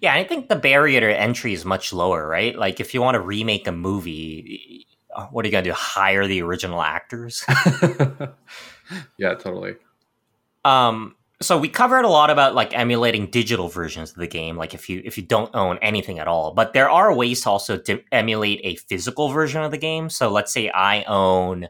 [0.00, 2.56] Yeah, I think the barrier to entry is much lower, right?
[2.56, 5.74] Like if you want to remake a movie, uh, what are you going to do?
[5.74, 7.44] Hire the original actors?
[9.18, 9.76] yeah, totally.
[10.64, 14.74] Um, so we covered a lot about like emulating digital versions of the game like
[14.74, 16.52] if you if you don't own anything at all.
[16.52, 20.10] But there are ways to also to emulate a physical version of the game.
[20.10, 21.68] So let's say i own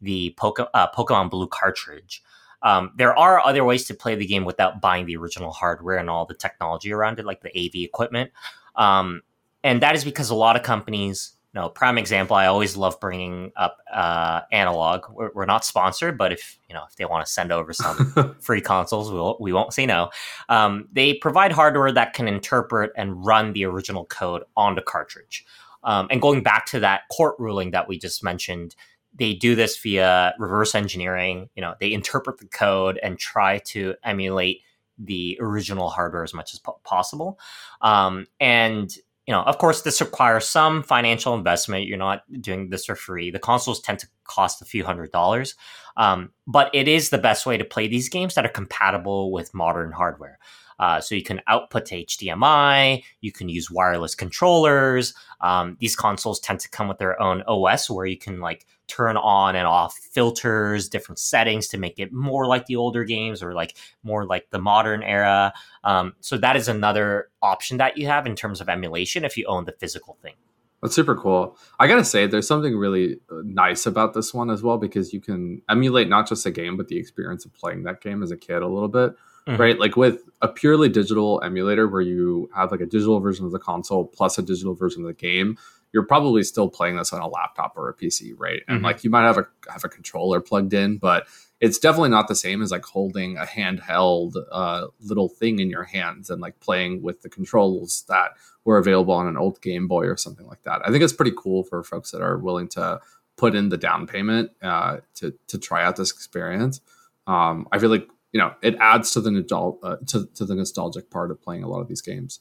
[0.00, 2.22] the Poke- uh, pokemon blue cartridge.
[2.62, 6.08] Um, there are other ways to play the game without buying the original hardware and
[6.08, 8.30] all the technology around it like the av equipment.
[8.76, 9.22] Um,
[9.64, 12.36] and that is because a lot of companies know, prime example.
[12.36, 15.06] I always love bringing up uh, Analogue.
[15.10, 18.36] We're, we're, not sponsored, but if you know if they want to send over some
[18.40, 20.10] free consoles, we'll, we won't say no.
[20.48, 25.44] Um, they provide hardware that can interpret and run the original code on the cartridge.
[25.84, 28.74] Um, and going back to that court ruling that we just mentioned,
[29.14, 31.48] they do this via reverse engineering.
[31.54, 34.62] You know, they interpret the code and try to emulate
[34.98, 37.38] the original hardware as much as po- possible.
[37.80, 38.92] Um, and
[39.28, 41.84] you know, of course, this requires some financial investment.
[41.84, 43.30] You're not doing this for free.
[43.30, 45.54] The consoles tend to cost a few hundred dollars,
[45.98, 49.52] um, but it is the best way to play these games that are compatible with
[49.52, 50.38] modern hardware.
[50.78, 55.14] Uh, so you can output to HDMI, you can use wireless controllers.
[55.40, 59.16] Um, these consoles tend to come with their own OS where you can like turn
[59.16, 63.54] on and off filters, different settings to make it more like the older games or
[63.54, 65.52] like more like the modern era.
[65.84, 69.44] Um, so that is another option that you have in terms of emulation if you
[69.46, 70.34] own the physical thing.
[70.80, 71.58] That's super cool.
[71.80, 75.20] I gotta say, there's something really uh, nice about this one as well because you
[75.20, 78.36] can emulate not just a game, but the experience of playing that game as a
[78.36, 79.12] kid a little bit
[79.48, 79.60] mm-hmm.
[79.60, 79.78] right?
[79.78, 83.58] Like with a purely digital emulator where you have like a digital version of the
[83.58, 85.56] console plus a digital version of the game,
[85.92, 88.62] you're probably still playing this on a laptop or a PC, right?
[88.68, 88.84] And mm-hmm.
[88.84, 91.26] like you might have a have a controller plugged in, but
[91.60, 95.84] it's definitely not the same as like holding a handheld uh, little thing in your
[95.84, 98.32] hands and like playing with the controls that
[98.64, 100.82] were available on an old Game Boy or something like that.
[100.84, 103.00] I think it's pretty cool for folks that are willing to
[103.36, 106.80] put in the down payment uh, to to try out this experience.
[107.26, 110.54] Um, I feel like you know it adds to the adult uh, to, to the
[110.54, 112.40] nostalgic part of playing a lot of these games.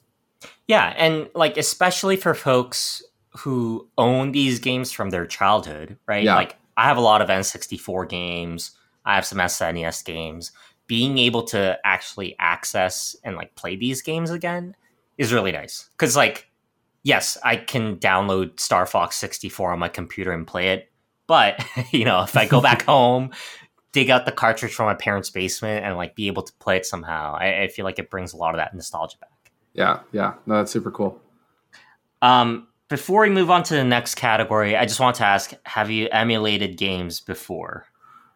[0.67, 3.03] Yeah and like especially for folks
[3.37, 6.23] who own these games from their childhood right?
[6.23, 6.35] Yeah.
[6.35, 8.71] like i have a lot of n64 games.
[9.05, 10.51] I have some snes games.
[10.85, 14.75] Being able to actually access and like play these games again
[15.17, 15.89] is really nice.
[15.97, 16.47] Because like
[17.07, 20.91] yes i can download star fox 64 on my computer and play it
[21.25, 23.31] but you know if i go back home
[23.91, 26.85] dig out the cartridge from my parents' basement and like be able to play it
[26.85, 27.35] somehow.
[27.35, 29.51] I, I feel like it brings a lot of that nostalgia back.
[29.73, 31.21] Yeah, yeah, no, that's super cool.
[32.21, 35.91] Um, before we move on to the next category, I just want to ask: Have
[35.91, 37.85] you emulated games before?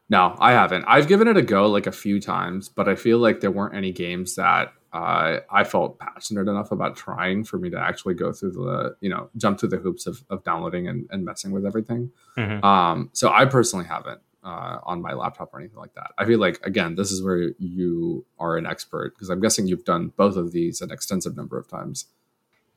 [0.10, 0.84] No, I haven't.
[0.88, 3.76] I've given it a go like a few times, but I feel like there weren't
[3.76, 8.34] any games that uh, I felt passionate enough about trying for me to actually go
[8.34, 11.66] through the, you know, jump through the hoops of, of downloading and, and messing with
[11.66, 12.12] everything.
[12.38, 12.64] Mm-hmm.
[12.66, 16.12] Um, so I personally haven't uh, on my laptop or anything like that.
[16.18, 19.86] I feel like again, this is where you are an expert because I'm guessing you've
[19.86, 22.06] done both of these an extensive number of times.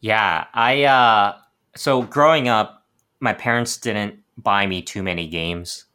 [0.00, 1.38] Yeah, I uh,
[1.76, 2.84] so growing up,
[3.20, 5.86] my parents didn't buy me too many games.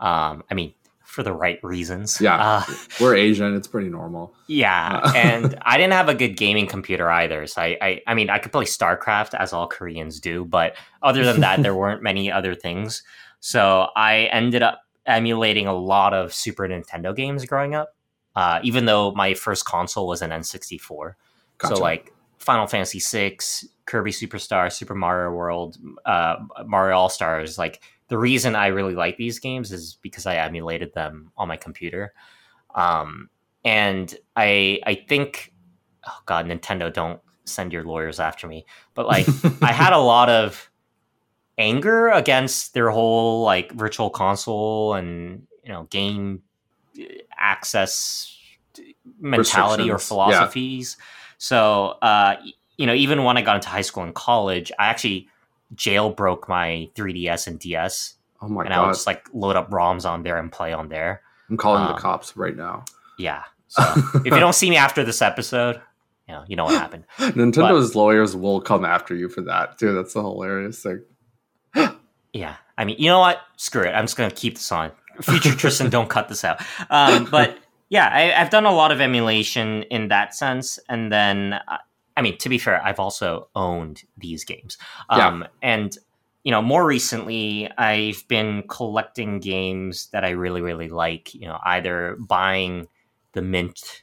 [0.00, 0.72] Um, I mean,
[1.12, 2.18] for the right reasons.
[2.20, 2.64] Yeah, uh,
[2.98, 4.34] we're Asian; it's pretty normal.
[4.46, 7.46] Yeah, uh, and I didn't have a good gaming computer either.
[7.46, 11.24] So I, I, I mean, I could play StarCraft as all Koreans do, but other
[11.24, 13.02] than that, there weren't many other things.
[13.40, 17.94] So I ended up emulating a lot of Super Nintendo games growing up.
[18.34, 21.14] Uh, even though my first console was an N64,
[21.58, 21.76] gotcha.
[21.76, 23.36] so like Final Fantasy VI,
[23.84, 25.76] Kirby Superstar, Super Mario World,
[26.06, 27.58] uh, Mario All Stars.
[27.58, 31.56] Like the reason I really like these games is because I emulated them on my
[31.56, 32.14] computer.
[32.74, 33.28] Um,
[33.64, 35.52] and I I think
[36.06, 38.66] oh god, Nintendo don't send your lawyers after me.
[38.94, 39.26] But like
[39.62, 40.70] I had a lot of
[41.58, 46.42] anger against their whole like virtual console and you know game
[46.98, 47.04] uh,
[47.36, 48.36] access
[49.20, 50.96] mentality or philosophies.
[50.98, 51.04] Yeah.
[51.38, 52.36] So uh
[52.78, 55.28] you know, even when I got into high school and college, I actually
[55.74, 58.14] jailbroke my 3DS and DS.
[58.40, 58.78] Oh my and god!
[58.78, 61.22] I would just like load up ROMs on there and play on there.
[61.48, 62.84] I'm calling um, the cops right now.
[63.18, 63.42] Yeah.
[63.72, 63.82] So
[64.16, 65.80] if you don't see me after this episode,
[66.28, 67.04] you know, you know what happened.
[67.18, 69.94] Nintendo's but, lawyers will come after you for that, too.
[69.94, 71.02] That's the hilarious thing.
[72.32, 72.56] Yeah.
[72.78, 73.40] I mean, you know what?
[73.56, 73.92] Screw it.
[73.92, 74.92] I'm just going to keep this on.
[75.22, 76.62] Future Tristan, don't cut this out.
[76.90, 77.58] Um, but
[77.90, 80.78] yeah, I, have done a lot of emulation in that sense.
[80.88, 81.78] And then, uh,
[82.16, 84.78] I mean, to be fair, I've also owned these games.
[85.10, 85.48] Um, yeah.
[85.62, 85.98] And
[86.44, 91.32] you know, more recently, I've been collecting games that I really, really like.
[91.34, 92.88] You know, either buying
[93.32, 94.02] the mint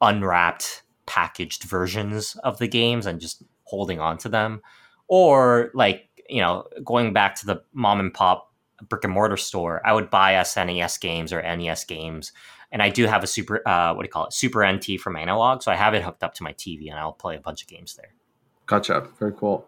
[0.00, 4.60] unwrapped packaged versions of the games and just holding on to them,
[5.06, 8.52] or like you know, going back to the mom and pop
[8.88, 12.32] brick and mortar store, I would buy SNES games or NES games.
[12.70, 15.16] And I do have a super, uh, what do you call it, Super NT from
[15.16, 17.62] Analogue, so I have it hooked up to my TV, and I'll play a bunch
[17.62, 18.12] of games there.
[18.66, 19.08] Gotcha.
[19.18, 19.66] Very cool.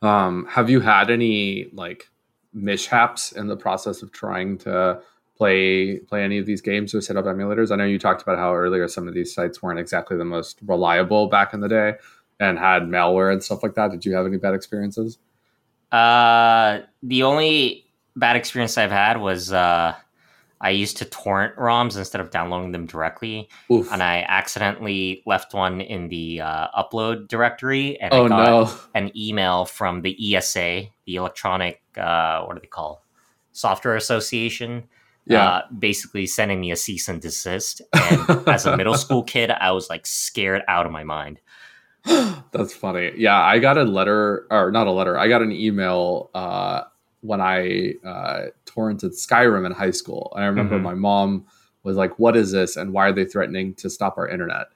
[0.00, 2.08] Um, have you had any like
[2.54, 5.00] mishaps in the process of trying to
[5.36, 7.70] play play any of these games or set up emulators?
[7.70, 10.60] I know you talked about how earlier some of these sites weren't exactly the most
[10.64, 11.94] reliable back in the day
[12.40, 13.90] and had malware and stuff like that.
[13.90, 15.18] Did you have any bad experiences?
[15.92, 17.86] Uh, the only
[18.16, 19.94] bad experience I've had was uh,
[20.60, 23.90] I used to torrent ROMs instead of downloading them directly, Oof.
[23.92, 28.74] and I accidentally left one in the uh, upload directory, and oh, I got no.
[28.94, 33.04] an email from the ESA, the Electronic uh, what do they call
[33.52, 34.88] Software Association.
[35.26, 37.82] Yeah, uh, basically sending me a cease and desist.
[37.92, 41.42] And as a middle school kid, I was like scared out of my mind.
[42.52, 43.12] That's funny.
[43.16, 45.18] Yeah, I got a letter, or not a letter.
[45.18, 46.84] I got an email uh,
[47.20, 50.32] when I uh, torrented Skyrim in high school.
[50.34, 50.84] And I remember mm-hmm.
[50.84, 51.46] my mom
[51.82, 52.76] was like, "What is this?
[52.76, 54.66] And why are they threatening to stop our internet?"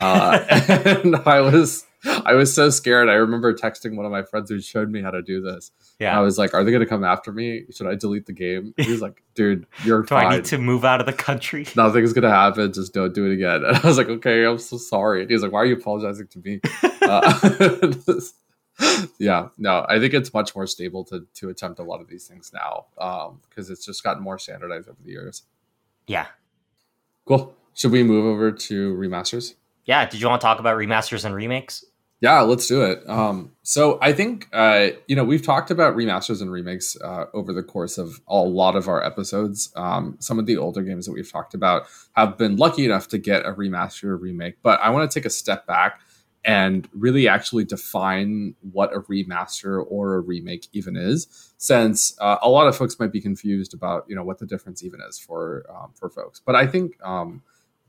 [0.00, 0.44] Uh,
[1.04, 1.86] and I was
[2.24, 3.08] I was so scared.
[3.08, 5.70] I remember texting one of my friends who showed me how to do this.
[5.98, 7.64] Yeah, I was like, "Are they going to come after me?
[7.70, 10.26] Should I delete the game?" He was like, "Dude, you're do fine.
[10.26, 11.66] I need to move out of the country?
[11.76, 12.72] Nothing's going to happen.
[12.72, 15.34] Just don't do it again." And I was like, "Okay, I'm so sorry." And he
[15.34, 16.60] was like, "Why are you apologizing to me?"
[17.02, 17.90] Uh,
[19.18, 22.26] yeah, no, I think it's much more stable to to attempt a lot of these
[22.26, 25.42] things now because um, it's just gotten more standardized over the years.
[26.06, 26.26] Yeah.
[27.24, 27.54] Cool.
[27.74, 29.54] Should we move over to remasters?
[29.84, 30.08] Yeah.
[30.08, 31.84] Did you want to talk about remasters and remakes?
[32.22, 33.02] Yeah, let's do it.
[33.08, 37.52] Um, so I think uh, you know we've talked about remasters and remakes uh, over
[37.52, 39.72] the course of a lot of our episodes.
[39.74, 43.18] Um, some of the older games that we've talked about have been lucky enough to
[43.18, 46.00] get a remaster or remake, but I want to take a step back
[46.44, 52.48] and really actually define what a remaster or a remake even is since uh, a
[52.48, 55.64] lot of folks might be confused about you know what the difference even is for
[55.70, 57.40] um, for folks but i think um,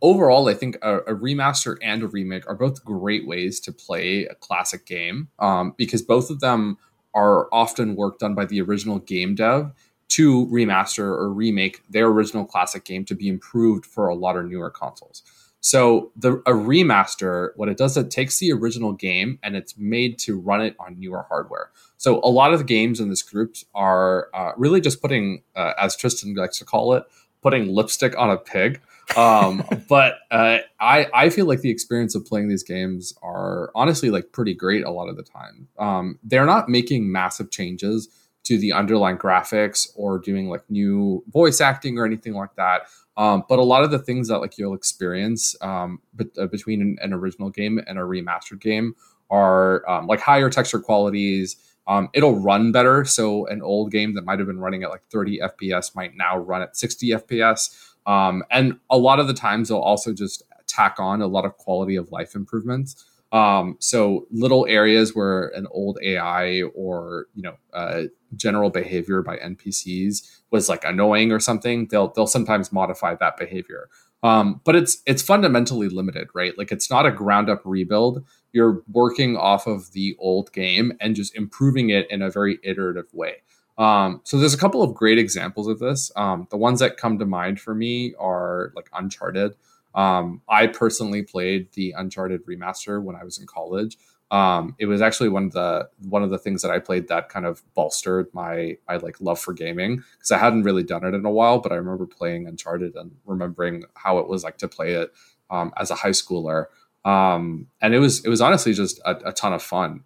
[0.04, 4.26] overall i think a, a, remaster and a remake are both great ways to play
[4.26, 6.78] a classic game um, because both of them
[7.16, 9.72] are often work done by the original game dev
[10.10, 14.46] to remaster or remake their original classic game to be improved for a lot of
[14.46, 15.24] newer consoles
[15.66, 20.20] so the a remaster, what it does, it takes the original game and it's made
[20.20, 21.72] to run it on newer hardware.
[21.96, 25.72] So a lot of the games in this group are uh, really just putting, uh,
[25.80, 27.06] as Tristan likes to call it,
[27.42, 28.82] putting lipstick on a pig.
[29.16, 34.10] Um, but uh, I I feel like the experience of playing these games are honestly
[34.10, 35.68] like pretty great a lot of the time.
[35.78, 38.10] Um, they're not making massive changes
[38.44, 42.88] to the underlying graphics or doing like new voice acting or anything like that.
[43.16, 46.02] Um, but a lot of the things that like you'll experience um,
[46.38, 48.96] uh, between an, an, original game and a remastered game
[49.30, 51.56] are um, like higher texture qualities.
[51.86, 53.06] Um, it'll run better.
[53.06, 56.38] So an old game that might have been running at like 30 FPS might now
[56.38, 57.93] run at 60 FPS.
[58.06, 61.58] Um, and a lot of the times they'll also just tack on a lot of
[61.58, 63.06] quality of life improvements.
[63.32, 68.04] Um, so little areas where an old AI or you know uh,
[68.36, 73.90] general behavior by NPCs was like annoying or something, they'll they'll sometimes modify that behavior.
[74.22, 76.58] Um, but it's it's fundamentally limited, right?
[76.58, 78.24] Like it's not a ground up rebuild.
[78.54, 83.12] You're working off of the old game and just improving it in a very iterative
[83.14, 83.38] way.
[83.78, 86.12] Um, so there's a couple of great examples of this.
[86.16, 89.56] Um, the ones that come to mind for me are like Uncharted.
[89.96, 93.98] Um, I personally played the Uncharted remaster when I was in college.
[94.32, 97.30] um, it was actually one of the one of the things that I played that
[97.30, 101.14] kind of bolstered my my like love for gaming because I hadn't really done it
[101.14, 104.68] in a while, but I remember playing Uncharted and remembering how it was like to
[104.68, 105.14] play it
[105.52, 106.66] um, as a high schooler,
[107.06, 110.04] um, and it was it was honestly just a, a ton of fun.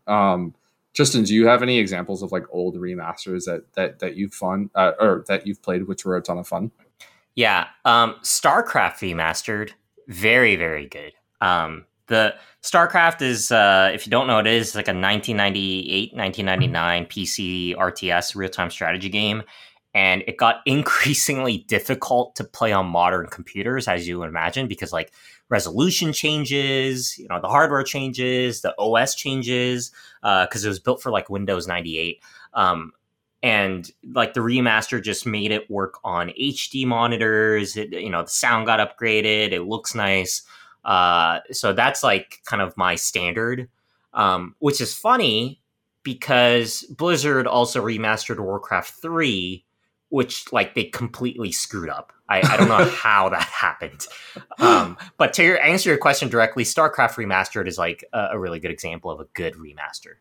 [0.98, 4.72] Tristan, do you have any examples of like old remasters that that that you've fun
[4.74, 6.72] uh, or that you've played which were a ton of fun?
[7.36, 9.74] Yeah, um, StarCraft remastered,
[10.08, 11.14] very very good.
[11.40, 12.34] Um, the
[12.64, 17.76] StarCraft is, uh, if you don't know, what it is like a 1998, 1999 PC
[17.76, 19.44] RTS real time strategy game.
[19.94, 24.92] And it got increasingly difficult to play on modern computers, as you would imagine, because
[24.92, 25.14] like
[25.50, 29.92] resolution changes, you know, the hardware changes, the OS changes,
[30.22, 32.22] because uh, it was built for like Windows 98.
[32.54, 32.92] Um,
[33.44, 37.78] and like the remaster just made it work on HD monitors.
[37.78, 39.52] It, you know, the sound got upgraded.
[39.52, 40.42] It looks nice.
[40.84, 43.70] Uh, so that's like kind of my standard,
[44.14, 45.62] um, which is funny
[46.04, 49.64] because Blizzard also remastered Warcraft 3,
[50.10, 52.14] which like they completely screwed up.
[52.30, 54.06] I, I don't know how that happened.
[54.60, 58.60] Um, but to your, answer your question directly, StarCraft Remastered is like a, a really
[58.60, 60.16] good example of a good remaster.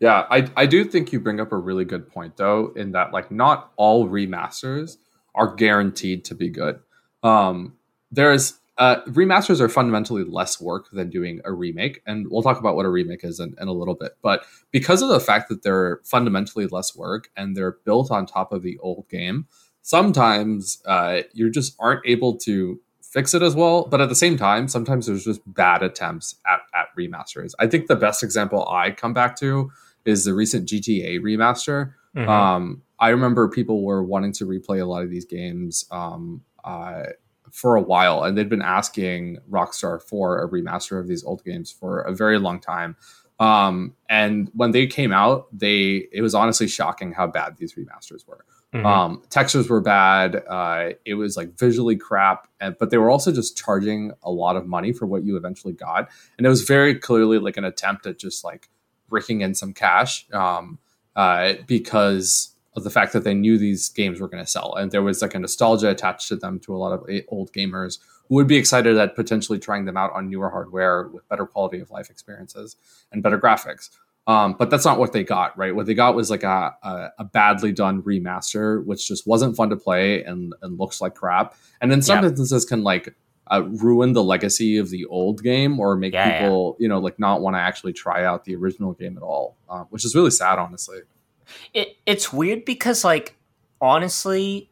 [0.00, 3.12] Yeah, I, I do think you bring up a really good point though, in that
[3.12, 4.96] like not all remasters
[5.34, 6.80] are guaranteed to be good.
[7.22, 7.76] Um,
[8.10, 12.74] there's uh, remasters are fundamentally less work than doing a remake, and we'll talk about
[12.74, 14.12] what a remake is in, in, a little bit.
[14.20, 18.52] But because of the fact that they're fundamentally less work and they're built on top
[18.52, 19.46] of the old game,
[19.84, 23.84] sometimes uh, you just aren't able to fix it as well.
[23.84, 27.52] But at the same time, sometimes there's just bad attempts at, at remasters.
[27.60, 29.70] I think the best example I come back to
[30.04, 31.92] is the recent GTA remaster.
[32.16, 32.28] Mm-hmm.
[32.28, 35.84] Um, I remember people were wanting to replay a lot of these games.
[35.90, 37.04] Um, uh,
[37.52, 41.70] for a while, and they'd been asking Rockstar for a remaster of these old games
[41.70, 42.96] for a very long time.
[43.38, 48.26] Um, and when they came out, they it was honestly shocking how bad these remasters
[48.26, 48.44] were.
[48.74, 48.86] Mm-hmm.
[48.86, 50.42] Um, textures were bad.
[50.48, 54.56] Uh, it was like visually crap, and, but they were also just charging a lot
[54.56, 58.04] of money for what you eventually got, and it was very clearly like an attempt
[58.04, 58.68] at just like
[59.10, 60.80] raking in some cash um,
[61.14, 64.90] uh, because of the fact that they knew these games were going to sell, and
[64.90, 68.34] there was like a nostalgia attached to them to a lot of old gamers who
[68.34, 71.90] would be excited at potentially trying them out on newer hardware with better quality of
[71.92, 72.74] life experiences
[73.12, 73.90] and better graphics.
[74.26, 75.74] Um, but that's not what they got, right?
[75.74, 79.68] What they got was like a, a, a, badly done remaster, which just wasn't fun
[79.68, 81.54] to play and, and looks like crap.
[81.82, 82.30] And in some yeah.
[82.30, 83.14] instances, can like
[83.52, 86.84] uh, ruin the legacy of the old game or make yeah, people, yeah.
[86.84, 89.84] you know, like not want to actually try out the original game at all, uh,
[89.90, 91.00] which is really sad, honestly.
[91.74, 93.36] It, it's weird because, like,
[93.78, 94.70] honestly,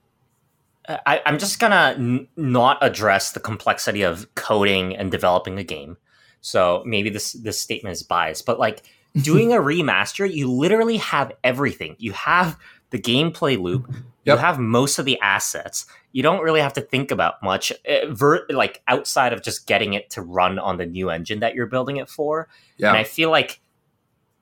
[0.89, 5.97] I, am just gonna n- not address the complexity of coding and developing a game.
[6.41, 8.83] So maybe this this statement is biased, but like
[9.23, 11.97] doing a remaster, you literally have everything.
[11.99, 12.59] You have
[12.91, 13.89] the gameplay loop.
[14.25, 14.37] Yep.
[14.37, 15.87] You have most of the assets.
[16.13, 18.15] You don't really have to think about much, uh,
[18.51, 21.97] like outside of just getting it to run on the new engine that you're building
[21.97, 22.49] it for.
[22.77, 22.91] Yeah.
[22.91, 23.61] And I feel like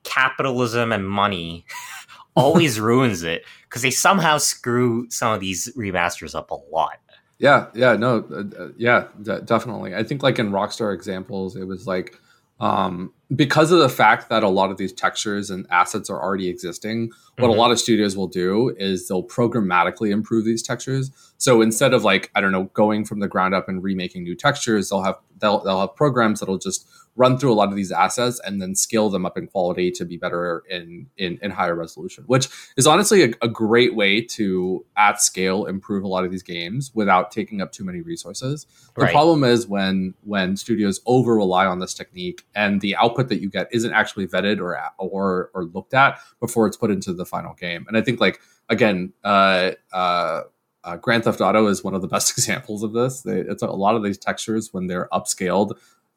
[0.02, 1.64] capitalism and money
[2.36, 6.98] always ruins it because they somehow screw some of these remasters up a lot.
[7.38, 9.94] Yeah, yeah, no, uh, uh yeah, d- definitely.
[9.94, 12.20] I think like in Rockstar examples, it was like
[12.60, 16.48] um, because of the fact that a lot of these textures and assets are already
[16.48, 17.58] existing, what mm-hmm.
[17.58, 21.10] a lot of studios will do is they'll programmatically improve these textures.
[21.38, 24.34] So instead of like I don't know going from the ground up and remaking new
[24.34, 27.90] textures, they'll have they'll they'll have programs that'll just run through a lot of these
[27.90, 31.74] assets and then scale them up in quality to be better in in, in higher
[31.74, 36.30] resolution which is honestly a, a, great way to at scale improve a lot of
[36.30, 39.12] these games without taking up too many resources the right.
[39.12, 43.50] problem is when when studios over rely on this technique and the output that you
[43.50, 47.54] get isn't actually vetted or or or looked at before it's put into the final
[47.54, 50.42] game and i think like again uh uh
[50.82, 53.20] uh, Grand Theft Auto is one of the best examples of this.
[53.20, 55.72] They, it's a, a lot of these textures when they're upscaled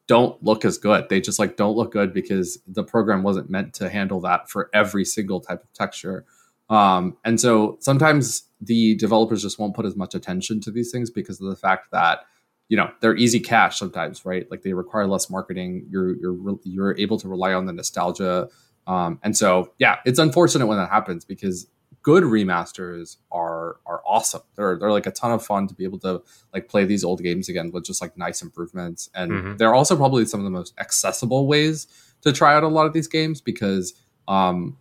[0.06, 1.08] don't look as good.
[1.08, 4.68] They just like don't look good because the program wasn't meant to handle that for
[4.74, 6.24] every single type of texture.
[6.68, 11.10] Um, and so sometimes the developers just won't put as much attention to these things
[11.10, 12.20] because of the fact that
[12.68, 14.50] you know they're easy cash sometimes, right?
[14.50, 15.86] Like they require less marketing.
[15.90, 18.48] You're you're you're able to rely on the nostalgia.
[18.86, 21.66] Um, and so yeah, it's unfortunate when that happens because
[22.02, 24.42] good remasters are are awesome.
[24.54, 27.22] They're they're like a ton of fun to be able to like play these old
[27.22, 29.10] games again with just like nice improvements.
[29.14, 29.56] And mm-hmm.
[29.56, 31.86] they're also probably some of the most accessible ways
[32.22, 33.94] to try out a lot of these games because
[34.28, 34.76] um,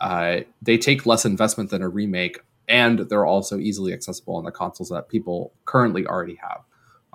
[0.00, 4.52] uh, they take less investment than a remake, and they're also easily accessible on the
[4.52, 6.60] consoles that people currently already have.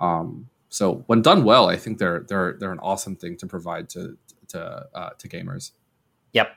[0.00, 3.88] Um, so when done well, I think they're they're they're an awesome thing to provide
[3.90, 4.16] to
[4.48, 5.72] to uh, to gamers.
[6.32, 6.48] Yep.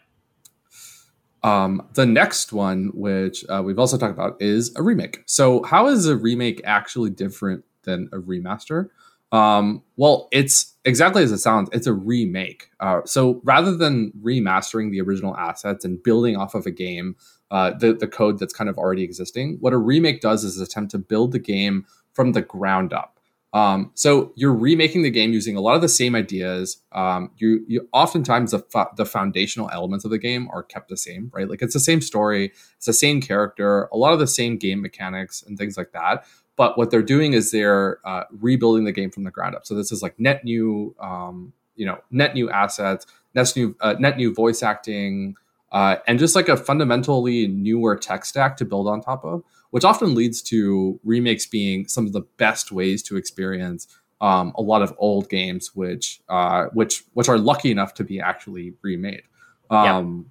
[1.44, 5.24] Um, the next one, which uh, we've also talked about, is a remake.
[5.26, 8.90] So, how is a remake actually different than a remaster?
[9.34, 11.70] Um, well, it's exactly as it sounds.
[11.74, 12.70] It's a remake.
[12.80, 17.18] Uh, so, rather than remastering the original assets and building off of a game,
[17.52, 20.92] uh, the the code that's kind of already existing, what a remake does is attempt
[20.92, 23.20] to build the game from the ground up.
[23.54, 26.82] Um, so you're remaking the game using a lot of the same ideas.
[26.92, 30.98] Um, you, you oftentimes the fo- the foundational elements of the game are kept the
[30.98, 31.48] same, right?
[31.48, 34.82] Like it's the same story, it's the same character, a lot of the same game
[34.82, 36.26] mechanics and things like that.
[36.56, 39.66] But what they're doing is they're uh, rebuilding the game from the ground up.
[39.66, 43.96] So this is like net new, um, you know, net new assets, net new, uh,
[44.00, 45.36] net new voice acting,
[45.74, 49.44] uh, and just like a fundamentally newer tech stack to build on top of
[49.74, 53.88] which often leads to remakes being some of the best ways to experience
[54.22, 58.20] um, a lot of old games, which uh, which which are lucky enough to be
[58.20, 59.24] actually remade.
[59.72, 60.28] Um,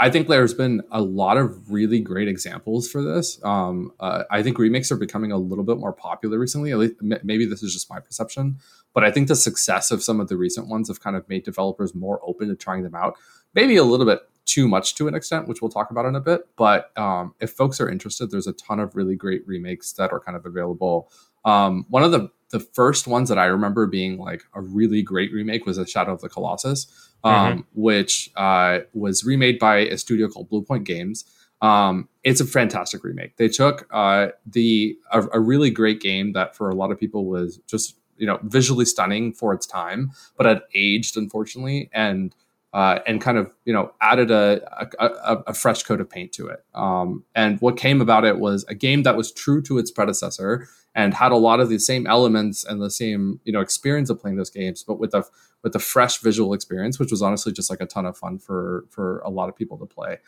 [0.00, 3.38] I think there's been a lot of really great examples for this.
[3.44, 6.72] Um, uh, I think remakes are becoming a little bit more popular recently.
[6.72, 8.58] At least, maybe this is just my perception,
[8.92, 11.44] but I think the success of some of the recent ones have kind of made
[11.44, 13.14] developers more open to trying them out.
[13.54, 14.20] Maybe a little bit
[14.50, 16.42] too much to an extent, which we'll talk about in a bit.
[16.56, 20.20] But um, if folks are interested, there's a ton of really great remakes that are
[20.20, 21.10] kind of available.
[21.44, 25.32] Um, one of the the first ones that I remember being like a really great
[25.32, 26.88] remake was a Shadow of the Colossus,
[27.22, 27.60] um, mm-hmm.
[27.74, 31.24] which uh, was remade by a studio called Bluepoint Games.
[31.62, 33.36] Um, it's a fantastic remake.
[33.36, 37.26] They took uh, the a, a, really great game that for a lot of people
[37.26, 42.34] was just you know visually stunning for its time, but had aged unfortunately, and
[42.72, 44.60] uh, and kind of you know added a,
[44.98, 46.64] a, a, fresh coat of paint to it.
[46.74, 50.68] Um, and what came about it was a game that was true to its predecessor
[50.94, 54.20] and had a lot of the same elements and the same you know experience of
[54.20, 55.24] playing those games, but with a
[55.62, 58.84] with a fresh visual experience, which was honestly just like a ton of fun for
[58.90, 60.18] for a lot of people to play.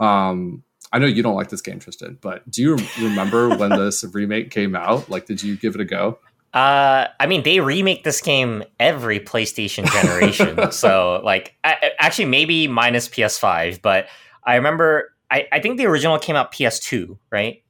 [0.00, 4.04] Um, I know you don't like this game, Tristan, but do you remember when this
[4.12, 5.08] remake came out?
[5.08, 6.18] Like, did you give it a go?
[6.54, 10.70] Uh, I mean, they remake this game every PlayStation generation.
[10.72, 14.06] so, like, I, actually, maybe minus PS5, but
[14.44, 17.62] I remember, I, I think the original came out PS2, right?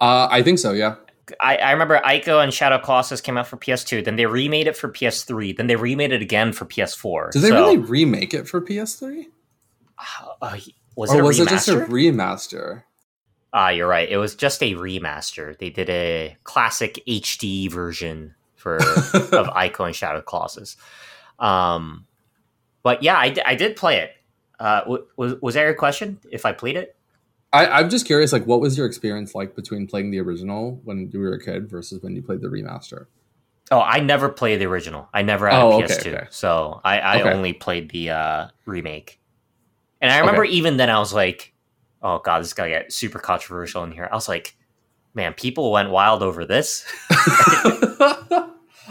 [0.00, 0.96] Uh, I think so, yeah.
[1.40, 4.04] I, I remember Ico and Shadow Colossus came out for PS2.
[4.04, 5.56] Then they remade it for PS3.
[5.56, 7.30] Then they remade it again for PS4.
[7.30, 9.26] Did they so, really remake it for PS3?
[10.42, 10.58] Uh,
[10.96, 12.82] was or it was it just a remaster?
[13.54, 14.08] Ah, uh, you're right.
[14.08, 15.58] It was just a remaster.
[15.58, 20.76] They did a classic HD version for of Ico and Shadow Colossus.
[21.38, 22.06] Um,
[22.82, 24.12] but yeah, I, I did play it.
[24.58, 26.18] Uh, was was that your question?
[26.30, 26.96] If I played it?
[27.52, 28.32] I, am just curious.
[28.32, 31.68] Like, what was your experience like between playing the original when you were a kid
[31.68, 33.06] versus when you played the remaster?
[33.70, 35.08] Oh, I never played the original.
[35.12, 36.26] I never had oh, a PS2, okay, okay.
[36.30, 37.32] so I, I okay.
[37.32, 39.20] only played the uh, remake.
[40.00, 41.51] And I remember even then, I was like,
[42.02, 44.08] oh god, this is gonna get super controversial in here.
[44.10, 44.56] I was like,
[45.14, 46.84] man, people went wild over this.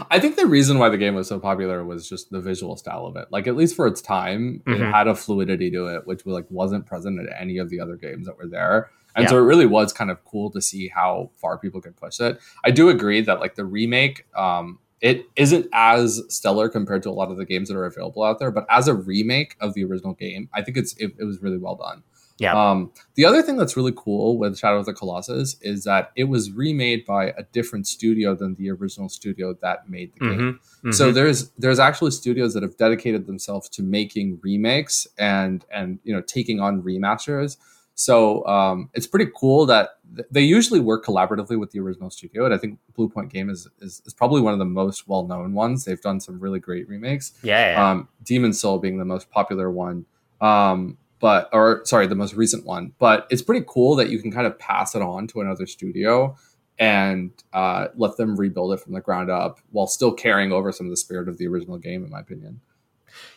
[0.09, 3.05] I think the reason why the game was so popular was just the visual style
[3.05, 3.27] of it.
[3.29, 4.81] Like at least for its time, mm-hmm.
[4.81, 7.95] it had a fluidity to it, which like wasn't present in any of the other
[7.95, 8.89] games that were there.
[9.15, 9.29] And yeah.
[9.29, 12.39] so it really was kind of cool to see how far people could push it.
[12.63, 17.11] I do agree that like the remake, um, it isn't as stellar compared to a
[17.11, 19.83] lot of the games that are available out there, but as a remake of the
[19.83, 22.03] original game, I think it's it, it was really well done.
[22.41, 22.71] Yeah.
[22.71, 26.23] Um, the other thing that's really cool with Shadow of the Colossus is that it
[26.23, 30.29] was remade by a different studio than the original studio that made the game.
[30.31, 30.47] Mm-hmm.
[30.49, 30.91] Mm-hmm.
[30.91, 36.13] So there's there's actually studios that have dedicated themselves to making remakes and and you
[36.13, 37.57] know taking on remasters.
[37.93, 42.45] So um, it's pretty cool that th- they usually work collaboratively with the original studio,
[42.45, 45.53] and I think Bluepoint Game is, is, is probably one of the most well known
[45.53, 45.85] ones.
[45.85, 47.33] They've done some really great remakes.
[47.43, 47.73] Yeah.
[47.73, 47.91] yeah.
[47.91, 50.05] Um, Demon Soul being the most popular one.
[50.39, 52.93] Um, but or sorry, the most recent one.
[52.99, 56.35] But it's pretty cool that you can kind of pass it on to another studio
[56.79, 60.87] and uh, let them rebuild it from the ground up while still carrying over some
[60.87, 62.59] of the spirit of the original game, in my opinion.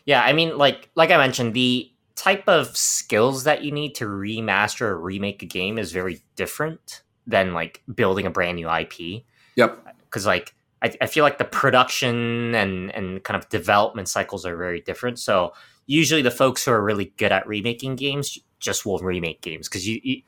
[0.07, 4.07] Yeah, I mean, like like I mentioned, the type of skills that you need to
[4.07, 9.25] remaster or remake a game is very different than like building a brand new IP.
[9.57, 9.87] Yep.
[10.05, 14.57] Because like I, I feel like the production and and kind of development cycles are
[14.57, 15.19] very different.
[15.19, 15.53] So
[15.87, 19.87] usually the folks who are really good at remaking games just will remake games because
[19.87, 20.23] you, you,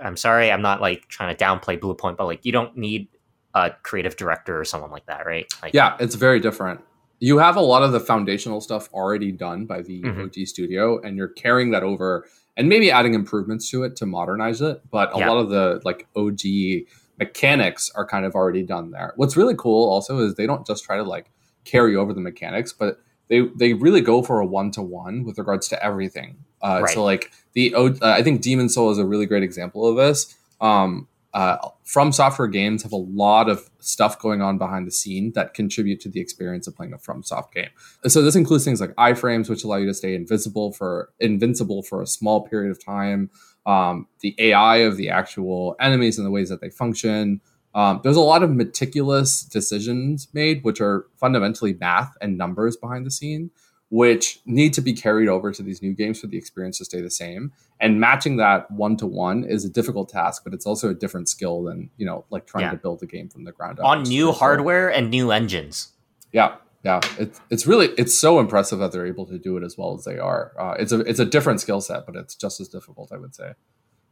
[0.00, 3.08] I'm sorry, I'm not like trying to downplay Bluepoint, but like you don't need
[3.54, 5.46] a creative director or someone like that, right?
[5.62, 6.80] Like, yeah, it's very different.
[7.18, 10.22] You have a lot of the foundational stuff already done by the mm-hmm.
[10.22, 12.26] OG studio, and you're carrying that over
[12.56, 14.82] and maybe adding improvements to it to modernize it.
[14.90, 15.30] But a yeah.
[15.30, 16.86] lot of the like OG
[17.18, 19.14] mechanics are kind of already done there.
[19.16, 21.30] What's really cool also is they don't just try to like
[21.64, 25.38] carry over the mechanics, but they they really go for a one to one with
[25.38, 26.38] regards to everything.
[26.62, 26.94] Uh, Right.
[26.94, 30.34] So like the uh, I think Demon Soul is a really great example of this.
[30.60, 35.32] Um, uh, From Software games have a lot of stuff going on behind the scene
[35.34, 37.68] that contribute to the experience of playing a From Soft game.
[38.06, 42.00] So this includes things like iframes, which allow you to stay invisible for invincible for
[42.00, 43.28] a small period of time.
[43.66, 47.42] Um, the AI of the actual enemies and the ways that they function.
[47.76, 53.04] Um, there's a lot of meticulous decisions made, which are fundamentally math and numbers behind
[53.04, 53.50] the scene,
[53.90, 57.02] which need to be carried over to these new games for the experience to stay
[57.02, 57.52] the same.
[57.78, 61.28] And matching that one to one is a difficult task, but it's also a different
[61.28, 62.70] skill than you know, like trying Yeah.
[62.70, 65.92] to build a game from the ground up on new hardware and new engines.
[66.32, 69.76] Yeah, yeah, it's it's really it's so impressive that they're able to do it as
[69.76, 70.52] well as they are.
[70.58, 73.34] Uh, it's a it's a different skill set, but it's just as difficult, I would
[73.34, 73.52] say.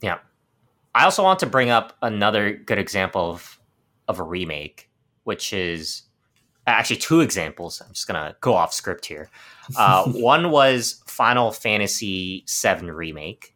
[0.02, 0.18] Yeah,
[0.94, 3.53] I also want to bring up another good example of
[4.08, 4.90] of a remake,
[5.24, 6.02] which is
[6.66, 7.80] actually two examples.
[7.80, 9.30] I'm just gonna go off script here.
[9.78, 13.54] Uh, one was Final Fantasy VII remake.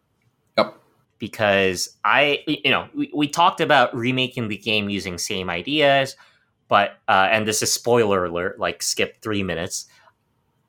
[0.57, 0.81] Yep.
[1.19, 6.17] Because I, you know, we, we talked about remaking the game using same ideas,
[6.67, 9.85] but uh, and this is spoiler alert, like skip three minutes.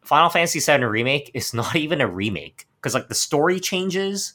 [0.04, 4.34] Final Fantasy VII remake is not even a remake because like the story changes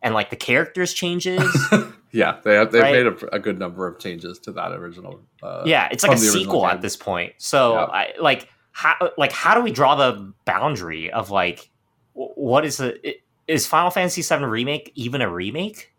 [0.00, 1.42] and like the characters changes.
[2.12, 3.04] Yeah, they have they've Right.
[3.04, 5.20] made a, a good number of changes to that original.
[5.42, 6.70] Uh, yeah, it's like a the sequel game.
[6.70, 7.34] at this point.
[7.38, 7.84] So Yeah.
[7.84, 11.70] I like how like how do we draw the boundary of like
[12.14, 12.94] what is i-
[13.46, 15.92] is Final Fantasy VII remake even a remake?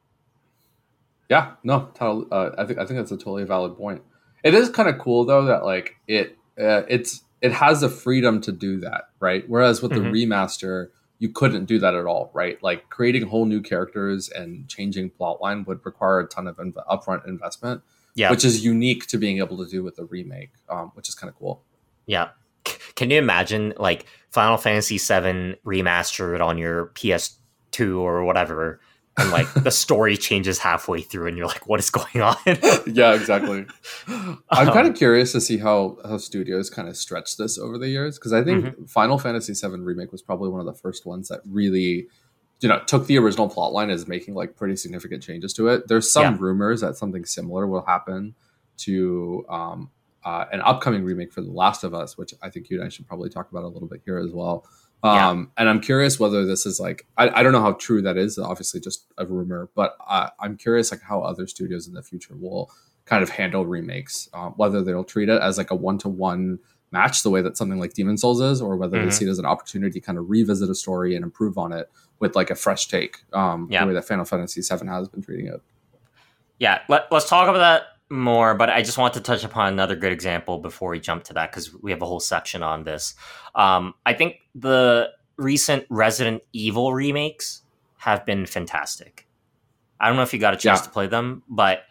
[1.30, 4.02] Yeah, no, totally, uh, I think I think that's a totally valid point.
[4.44, 8.42] It is kind of cool though that like it uh, it's it has the freedom
[8.42, 9.44] to do that, right?
[9.48, 9.96] Whereas with Mhm.
[9.96, 10.88] the remaster,
[11.20, 12.62] you couldn't do that at all, right?
[12.64, 17.28] Like creating whole new characters and changing plotline would require a ton of inv- upfront
[17.28, 17.82] investment,
[18.16, 21.16] Yeah, which is unique to being able to do with a remake, um, which is
[21.16, 21.64] kind of cool.
[22.06, 22.30] yeah.
[22.68, 28.80] C- Can you imagine like Final Fantasy VII remastered on your PS2 or whatever,
[29.20, 32.36] and like the story changes halfway through, and you're like, what is going on?
[32.88, 33.66] yeah, exactly.
[34.08, 37.78] I'm Um, kind of curious to see how how studios kind of stretch this over
[37.78, 38.86] the years because I think Mm-hmm.
[38.86, 42.08] Final Fantasy VII remake was probably one of the first ones that really,
[42.62, 45.88] you know, took the original plotline as making like pretty significant changes to it.
[45.88, 46.38] There's some Yeah.
[46.40, 48.36] rumors that something similar will happen
[48.80, 49.90] to um,
[50.26, 52.90] uh, an upcoming remake for The Last of Us, which I think you and I
[52.90, 54.66] should probably talk about a little bit here as well.
[55.04, 55.30] Yeah.
[55.30, 58.18] Um, and I'm curious whether this is like I, I don't know how true that
[58.18, 58.38] is.
[58.38, 62.36] Obviously, just a rumor, but uh, I'm curious like how other studios in the future
[62.36, 62.70] will
[63.06, 64.28] kind of handle remakes.
[64.34, 66.60] Um, whether they'll treat it as like a one to one
[66.92, 69.06] match, the way that something like Demon's Souls is, or whether Mhm.
[69.06, 71.72] they see it as an opportunity to kind of revisit a story and improve on
[71.72, 71.90] it
[72.20, 73.18] with like a fresh take.
[73.32, 73.82] Um, Yeah.
[73.82, 75.62] the way that Final Fantasy VII has been treating it.
[76.58, 79.96] Yeah, let, let's talk about that more, but I just want to touch upon another
[79.96, 83.14] good example before we jump to that because we have a whole section on this.
[83.56, 87.62] Um, I think the recent Resident Evil remakes
[87.98, 89.28] have been fantastic.
[90.00, 90.86] I don't know if you got a chance Yeah.
[90.86, 91.84] to play them, but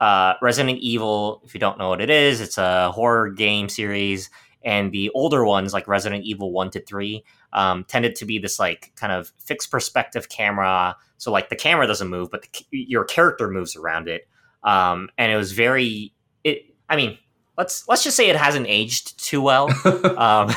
[0.00, 4.30] uh, Resident Evil, if you don't know what it is, it's a horror game series,
[4.64, 8.58] and the older ones, like Resident Evil 1 to 3, um, tended to be this
[8.58, 10.96] like kind of fixed perspective camera.
[11.18, 14.26] So like the camera doesn't move, but the, your character moves around it.
[14.64, 16.12] Um, and it was very.
[16.44, 16.74] It.
[16.88, 17.18] I mean,
[17.56, 19.68] let's let's just say it hasn't aged too well.
[20.18, 20.50] um,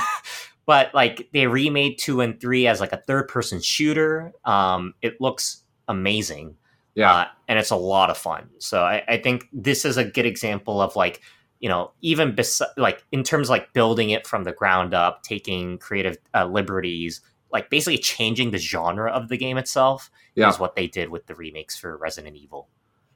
[0.65, 4.33] but like they remade two and three as like a third person shooter.
[4.43, 6.55] Um, it looks amazing.
[6.95, 8.49] yeah, Uh, and it's a lot of fun.
[8.59, 11.21] So I, I think this is a good example of like,
[11.59, 15.21] you know, even bes- like in terms of like building it from the ground up,
[15.23, 20.59] taking creative uh, liberties, like basically changing the genre of the game itself yeah, is
[20.59, 22.67] what they did with the remakes for Resident Evil.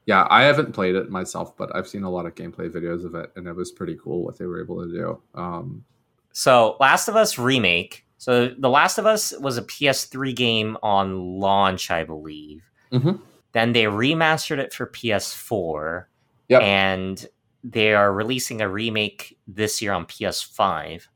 [0.06, 0.28] Yeah.
[0.30, 3.32] I haven't played it myself, but I've seen a lot of gameplay videos of it,
[3.36, 5.22] and it was pretty cool what they were able to do.
[5.36, 5.84] Um,
[6.32, 8.06] So Last of Us remake.
[8.18, 12.64] So The Last of Us was a PS3 game on launch, I believe.
[12.92, 13.20] Mhm.
[13.54, 16.10] Then they remastered it for PS4.
[16.50, 16.62] Yep.
[16.62, 17.28] And
[17.64, 21.08] they are releasing a remake this year on PS5.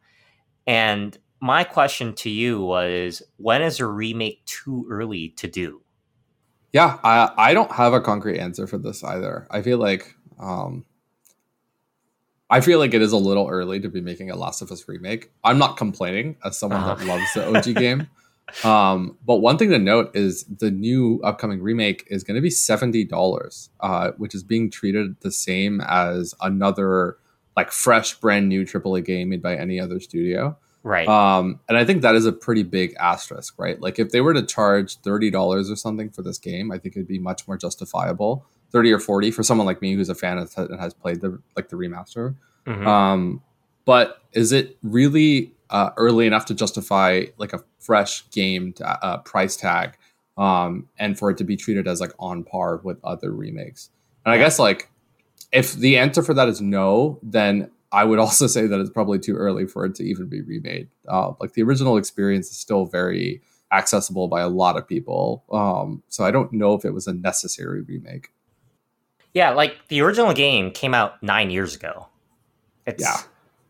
[0.66, 5.83] And my question to you was when is a remake too early to do?
[6.74, 9.48] Yeah, I I don't have a concrete answer for this either.
[9.52, 10.86] I feel like um
[12.50, 14.88] I feel like it is a little early to be making a Last of Us
[14.88, 15.32] remake.
[15.44, 17.06] I'm not complaining as someone that Uh-huh.
[17.08, 18.08] loves the OG game.
[18.64, 22.50] Um, but one thing to note is the new upcoming remake is going to be
[22.52, 27.18] seventy dollars, uh, which is being treated the same as another
[27.56, 30.58] like fresh, brand new AAA game made by any other studio.
[30.84, 31.08] Right.
[31.08, 33.80] Um, and I think that is a pretty big asterisk, right?
[33.80, 36.96] Like if they were to charge thirty dollars or something for this game, I think
[36.96, 38.46] it'd be much more justifiable.
[38.72, 41.40] Thirty or forty for someone like me who's a fan of and has played the
[41.56, 42.36] like the remaster.
[42.68, 42.86] Mhm.
[42.86, 43.42] Um,
[43.86, 49.56] but is it really uh, early enough to justify like a fresh game uh, price
[49.56, 49.98] tag,
[50.38, 53.90] um, and for it to be treated as like on par with other remakes.
[54.26, 54.90] And I guess like
[55.52, 59.20] if the answer for that is no, then I would also say that it's probably
[59.20, 60.90] too early for it to even be remade.
[61.08, 63.42] Uh, like the original experience is still very
[63.72, 65.44] accessible by a lot of people.
[65.52, 68.30] Um, so I don't know if it was a necessary remake.
[69.34, 72.08] Yeah, like the original game came out nine years ago.
[72.86, 73.18] It's, yeah,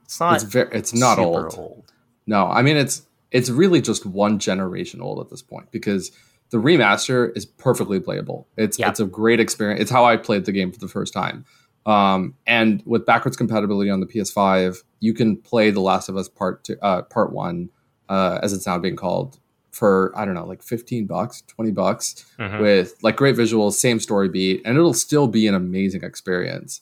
[0.03, 0.35] it's not.
[0.35, 0.69] It's very.
[0.73, 1.55] It's not old.
[1.57, 1.91] old.
[2.25, 6.11] No, I mean it's it's really just one generation old at this point because
[6.49, 8.47] the remaster is perfectly playable.
[8.57, 9.81] It's it's a great experience.
[9.81, 11.45] It's how I played the game for the first time.
[11.85, 16.29] Um, and with backwards compatibility on the PS5, you can play The Last of Us
[16.29, 17.69] Part Two, uh, Part One,
[18.09, 19.39] uh, as it's now being called,
[19.71, 22.61] for I don't know, like 15 bucks, 20 bucks mm-hmm.
[22.61, 26.81] with like great visuals, same story beat, and it'll still be an amazing experience.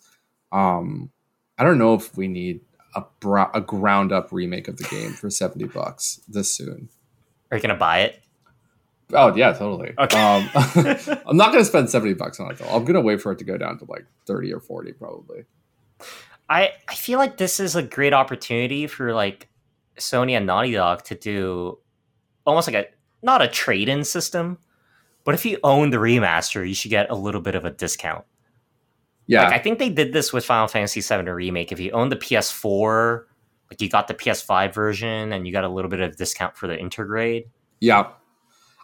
[0.52, 1.12] Um
[1.58, 2.62] I don't know if we need
[2.96, 6.90] a bra- a ground up remake of the game for 70 bucks this soon.
[7.52, 8.22] Are you to buy it?
[9.14, 9.94] Oh yeah, totally.
[9.98, 10.20] Okay.
[10.20, 10.50] Um,
[11.28, 12.70] I'm not going to spend 70 bucks on it though.
[12.70, 15.46] I'm going to wait for it to go down to like 30 or 40 probably.
[16.50, 19.50] I I feel like this is a great opportunity for like
[19.98, 21.80] Sony and Naughty Dog to do
[22.46, 22.88] almost like a
[23.24, 24.58] not a trade-in system,
[25.24, 28.26] but if you own the remaster, you should get a little bit of a discount.
[29.28, 31.72] Yeah, like, I think they did this with Final Fantasy VII remake.
[31.72, 33.24] If you own the PS4,
[33.70, 36.68] like you got the PS5 version, and you got a little bit of discount for
[36.68, 37.46] the intergrade.
[37.80, 38.10] Yeah,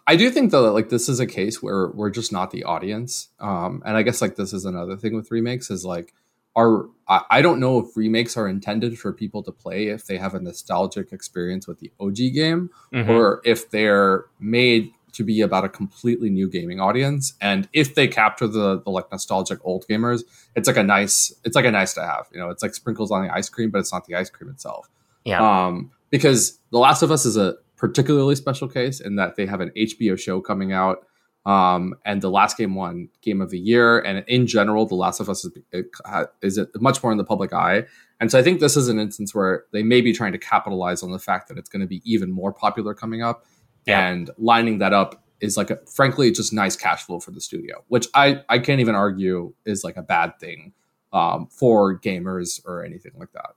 [0.08, 2.64] I do think though that like this is a case where we're just not the
[2.64, 6.14] audience, um, and I guess like this is another thing with remakes is like
[6.56, 10.34] are I, don't know if remakes are intended for people to play if they have
[10.34, 13.08] a nostalgic experience with the OG game mm-hmm.
[13.08, 17.34] or if they're made to be about a completely new gaming audience.
[17.40, 20.22] And if they capture the, the like nostalgic old gamers
[20.56, 22.50] it's like a nice it's like a nice to have you know?
[22.50, 24.90] It's like sprinkles on the ice cream but it's not the ice cream itself.
[25.24, 25.66] Yeah.
[25.66, 29.60] Um because the last of us is a particularly special case in that they have
[29.60, 31.06] an hbo show coming out
[31.48, 34.00] um, and the last game won game of the year.
[34.00, 37.84] And in general, The Last of Us is, is much more in the public eye.
[38.20, 41.02] And so I think this is an instance where they may be trying to capitalize
[41.02, 43.46] on the fact that it's going to be even more popular coming up.
[43.86, 44.08] Yeah.
[44.08, 47.82] And lining that up is like, a, frankly, just nice cash flow for the studio,
[47.88, 50.74] which I, I can't even argue is like a bad thing
[51.14, 53.52] um, for gamers or anything like that.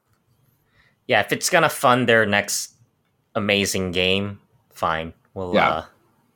[1.07, 2.70] Yeah, if it's going to fund their next
[3.35, 4.39] amazing game,
[4.71, 5.13] fine.
[5.33, 5.69] We'll, yeah.
[5.69, 5.85] uh,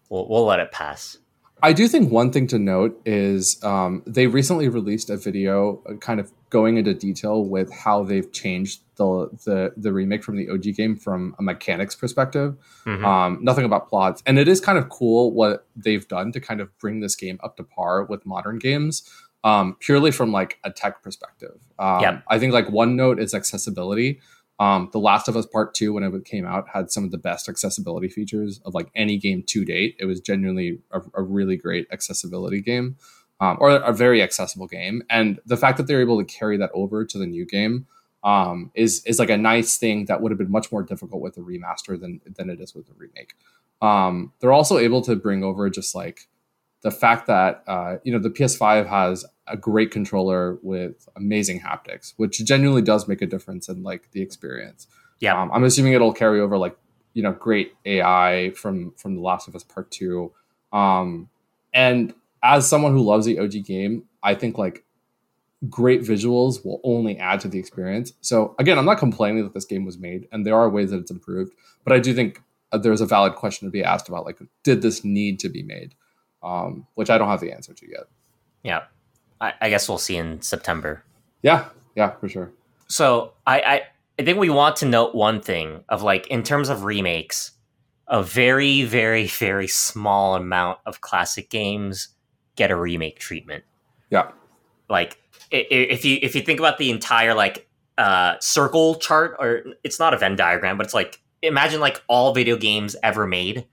[0.10, 1.18] we'll, we'll let it pass.
[1.64, 5.94] I do think one thing to note is um, they recently released a video uh,
[5.96, 10.50] kind of going into detail with how they've changed the the, the remake from the
[10.50, 12.56] OG game from a mechanics perspective.
[12.86, 13.06] Mm-hmm.
[13.06, 16.62] Um, nothing about plots, and it is kind of cool what they've done to kind
[16.62, 19.10] of bring this game up to par with modern games.
[19.44, 21.60] Um, purely from like a tech perspective.
[21.78, 22.24] Um, yep.
[22.28, 24.20] I think like one note is accessibility.
[24.60, 27.18] Um, the Last of Us Part Two, when it came out, had some of the
[27.18, 29.96] best accessibility features of like any game to date.
[30.00, 32.96] It was genuinely a, a really great accessibility game,
[33.42, 35.04] um, or a very accessible game.
[35.10, 37.86] And the fact that they're able to carry that over to the new game
[38.24, 41.38] um, is is like a nice thing that would have been much more difficult with
[41.38, 43.34] a remaster than than it is with a remake.
[43.82, 46.28] Um, they're also able to bring over just like
[46.82, 52.14] the fact that uh, you know the PS5 has a great controller with amazing haptics,
[52.18, 54.88] which genuinely does make a difference in like the experience.
[55.20, 56.78] Yeah, um, I'm assuming it'll carry over like
[57.14, 60.32] you know great AI from from The Last of Us Part Two.
[60.72, 61.30] Um,
[61.74, 62.14] and
[62.44, 64.84] as someone who loves the OG game, I think like
[65.70, 68.14] great visuals will only add to the experience.
[68.22, 71.00] So again, I'm not complaining that this game was made, and there are ways that
[71.00, 71.54] it's improved,
[71.84, 74.82] but I do think uh, there's a valid question to be asked about like, did
[74.82, 75.96] this need to be made?
[76.46, 78.04] Um, which I don't have the answer to yet.
[78.64, 78.84] Yeah.
[79.42, 81.04] I, I guess we'll see in September.
[81.42, 82.52] Yeah, yeah, for sure.
[82.88, 83.82] So I, I
[84.20, 87.52] I think we want to note one thing of like in terms of remakes,
[88.08, 92.10] a very, very, very small amount of classic games
[92.56, 93.64] get a remake treatment.
[94.10, 94.32] Yeah.
[94.88, 95.18] Like
[95.52, 97.68] if you if you think about the entire like
[97.98, 102.34] uh circle chart or it's not a Venn diagram, but it's like imagine like all
[102.34, 103.66] video games ever made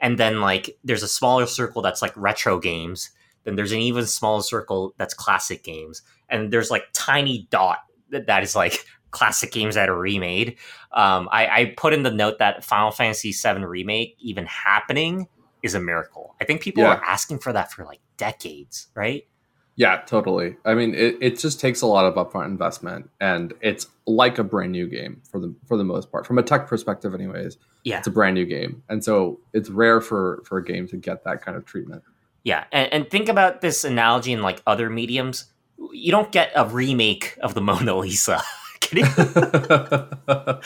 [0.00, 3.10] and then like there's a smaller circle that's like retro games
[3.44, 7.78] then there's an even smaller circle that's classic games, and there's like tiny dot
[8.10, 10.56] that, that is like classic games that are remade.
[10.92, 15.28] Um, I, I put in the note that Final Fantasy VII remake even happening
[15.62, 16.34] is a miracle.
[16.40, 16.94] I think people yeah.
[16.94, 19.26] are asking for that for like decades, right?
[19.80, 20.56] Yeah, totally.
[20.66, 24.44] I mean, it, it just takes a lot of upfront investment, and it's like a
[24.44, 27.56] brand new game for the for the most part, from a tech perspective, anyways.
[27.82, 30.98] Yeah, it's a brand new game, and so it's rare for for a game to
[30.98, 32.02] get that kind of treatment.
[32.44, 35.46] Yeah, and, and think about this analogy in like other mediums.
[35.92, 38.42] You don't get a remake of the Mona Lisa.
[38.90, 40.60] that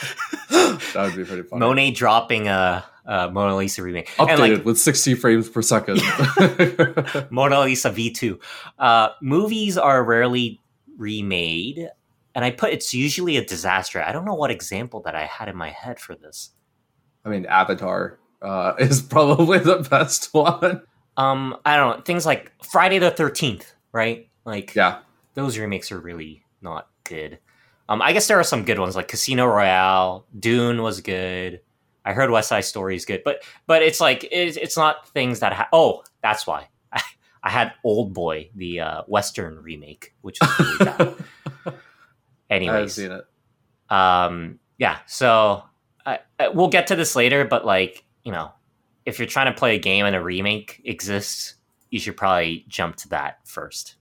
[0.97, 1.61] would be pretty funny.
[1.61, 4.09] Monet dropping a, a Mona Lisa remake.
[4.17, 6.01] Updated and like with 60 frames per second.
[7.31, 8.39] Mona Lisa V2.
[8.79, 10.61] Uh, movies are rarely
[10.97, 11.89] remade,
[12.35, 14.03] and I put it's usually a disaster.
[14.03, 16.51] I don't know what example that I had in my head for this.
[17.25, 20.83] I mean, Avatar uh, is probably the best one.
[21.17, 24.29] Um, I don't know things like Friday the Thirteenth, right?
[24.45, 24.99] Like, Yeah.
[25.35, 27.39] those remakes are really not good.
[27.89, 31.61] Um, I guess there are some good ones like Casino Royale, Dune was good.
[32.05, 35.41] I heard West Side Story is good, but but it's like it's, it's not things
[35.41, 35.53] that.
[35.53, 37.01] Ha- oh, that's why I,
[37.43, 41.01] I had Old Boy, the uh, Western remake, which was really bad.
[41.67, 41.75] I've
[42.51, 43.25] Anyways, seen it.
[43.91, 44.99] um, yeah.
[45.07, 45.65] So
[46.05, 48.53] I, I- we'll get to this later, but like you know,
[49.07, 51.55] if you're trying to play a game and a remake exists,
[51.91, 53.97] you should probably jump to that first.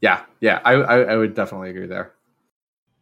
[0.00, 2.12] Yeah, yeah, I, I, I would definitely agree there.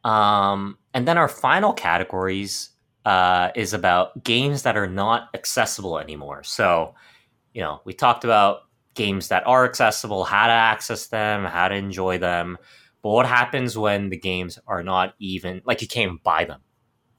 [0.04, 2.70] Um, and then our final categories
[3.06, 6.42] uh, is about games that are not accessible anymore.
[6.42, 6.96] So,
[7.54, 8.62] you know, we talked about
[8.94, 12.58] games that are accessible, how to access them, how to enjoy them.
[13.02, 16.60] But what happens when the games are not even like you can't even buy them?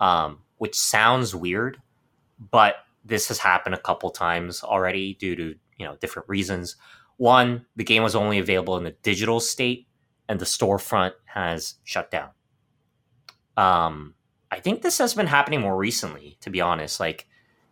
[0.02, 1.82] Um, which sounds weird,
[2.52, 2.76] but
[3.06, 6.76] this has happened a couple times already due to you know different reasons.
[7.16, 9.88] One, the game was only available in the digital state,
[10.28, 12.32] and the storefront has shut down.
[13.56, 14.16] Um,
[14.52, 17.00] I think this has been happening more recently, to be honest.
[17.00, 17.28] Like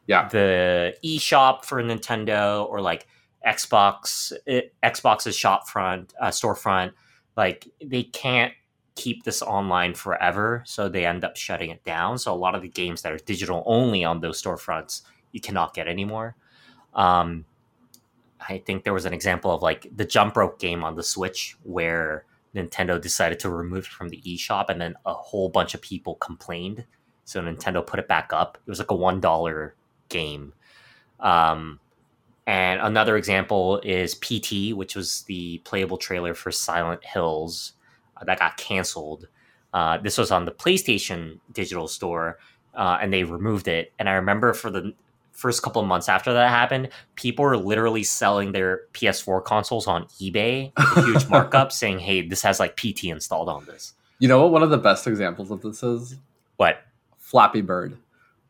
[0.07, 0.27] Yeah.
[0.27, 3.07] the eShop for Nintendo or like
[3.45, 6.93] Xbox, eh, Xbox's shop front, uh, storefront,
[7.37, 8.53] like they can't
[8.95, 12.17] keep this online forever, so they end up shutting it down.
[12.17, 15.01] So a lot of the games that are digital only on those storefronts,
[15.31, 16.35] you cannot get anymore.
[16.93, 17.45] Um,
[18.47, 21.57] I think there was an example of like the jump rope game on the Switch
[21.63, 22.25] where
[22.55, 26.15] Nintendo decided to remove it from the eShop and then a whole bunch of people
[26.15, 26.85] complained.
[27.25, 28.57] So Nintendo put it back up.
[28.65, 29.75] It was like a one dollar
[30.09, 30.53] game.
[31.19, 31.79] Um,
[32.47, 37.73] and another example is PT, which was the playable trailer for Silent Hills
[38.17, 39.27] uh, that got canceled.
[39.73, 42.37] Uh, this was on the PlayStation digital store,
[42.75, 43.91] uh, and they removed it.
[43.97, 44.93] And I remember for the
[45.35, 50.05] first couple of months after that happened, people were literally selling their PS4 consoles on
[50.21, 54.27] eBay with a huge markup, saying, "Hey, this has like PT installed on this." You
[54.27, 54.51] know what?
[54.51, 56.15] One of the best examples of this is
[56.57, 56.81] What?
[57.19, 57.97] Flappy Bird.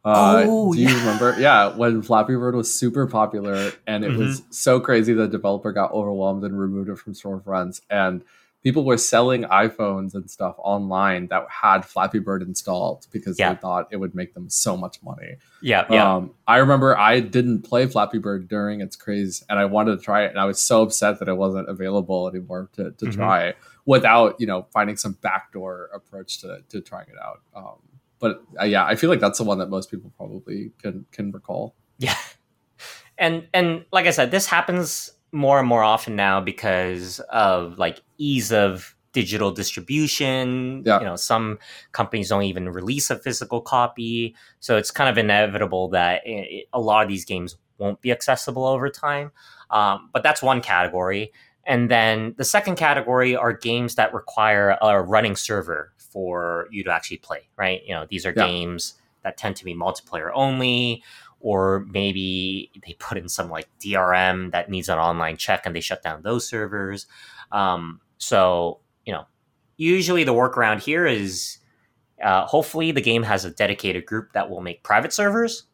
[0.04, 1.00] Uh, Oh, do you yeah.
[1.00, 1.36] remember?
[1.40, 4.52] Yeah, when Flappy Bird was super popular and it was Mm-hmm.
[4.52, 7.82] so crazy, the developer got overwhelmed and removed it from storefronts.
[7.90, 8.22] And
[8.66, 13.54] people were selling iPhones and stuff online that had Flappy Bird installed because Yeah.
[13.54, 15.36] they thought it would make them so much money.
[15.62, 16.16] Yeah, yeah.
[16.16, 20.04] Um, I remember I didn't play Flappy Bird during its craze, and I wanted to
[20.04, 23.14] try it, and I was so upset that it wasn't available anymore to, to Mhm.
[23.14, 23.54] try
[23.86, 27.42] without you know finding some backdoor approach to to trying it out.
[27.56, 27.78] Um,
[28.18, 31.32] but uh, yeah, I feel like that's the one that most people probably can can
[31.32, 31.76] recall.
[32.00, 32.16] Yeah.
[33.18, 38.02] And and like I said, this happens more and more often now because of like
[38.18, 40.84] ease of digital distribution.
[40.86, 41.00] Yeah.
[41.00, 41.60] You know, some
[41.92, 47.04] companies don't even release a physical copy, so it's kind of inevitable that a lot
[47.04, 49.32] of these games won't be accessible over time.
[49.70, 51.32] Um, but that's one category.
[51.66, 56.92] And then the second category are games that require a running server for you to
[56.92, 57.82] actually play, right?
[57.86, 58.46] You know, these are Yeah.
[58.48, 61.04] games that tend to be multiplayer only,
[61.46, 65.80] or maybe they put in some like DRM that needs an online check and they
[65.80, 67.06] shut down those servers.
[67.52, 69.26] Um, so, you know,
[69.78, 71.60] usually the workaround here is
[72.24, 75.68] uh, hopefully the game has a dedicated group that will make private servers.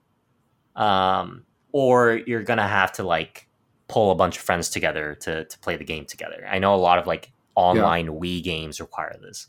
[0.75, 3.47] Um, or you're going to have to like
[3.87, 6.45] pull a bunch of friends together to, to play the game together.
[6.51, 9.47] I know a lot of like online Wii games require this.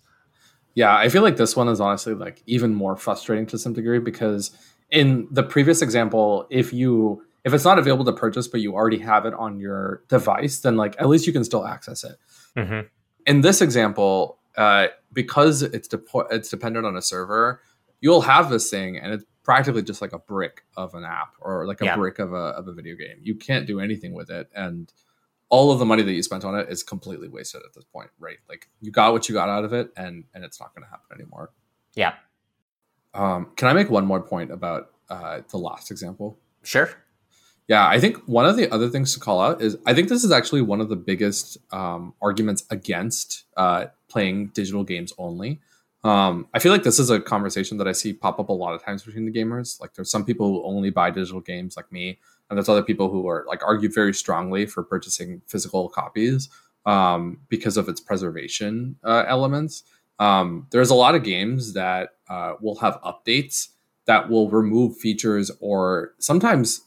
[0.75, 3.99] Yeah, I feel like this one is honestly like even more frustrating to some degree
[3.99, 4.53] because
[4.93, 8.99] in the previous example, if you if it's not available to purchase but you already
[8.99, 12.17] have it on your device, then like at least you can still access it.
[12.57, 12.87] Mm-hmm.
[13.27, 17.63] in this example, uh, because it's depo- it's dependent on a server,
[18.01, 21.67] you'll have this thing, and it's practically just like a brick of an app or
[21.67, 21.97] like a Yeah.
[21.97, 23.17] brick of a of a video game.
[23.23, 24.93] You can't do anything with it, and
[25.49, 28.11] all of the money that you spent on it is completely wasted at this point,
[28.21, 28.39] right?
[28.49, 30.91] Like you got what you got out of it, and and it's not going to
[30.91, 31.51] happen anymore.
[31.95, 32.15] Yeah,
[33.15, 36.39] Um, can I make one more point about uh, the last example?
[36.63, 36.91] sure.
[37.69, 40.25] Yeah, I think one of the other things to call out is I think this
[40.25, 45.61] is actually one of the biggest um, arguments against uh, playing digital games only.
[46.05, 48.75] Um, I feel like this is a conversation that I see pop up a lot
[48.75, 49.81] of times between the gamers.
[49.81, 52.19] Like, there's some people who only buy digital games, like me,
[52.51, 56.51] and there's other people who are like argue very strongly for purchasing physical copies
[56.85, 59.85] um, because of its preservation uh, elements.
[60.19, 63.69] Um, there's a lot of games that uh, will have updates
[64.07, 66.83] that will remove features or sometimes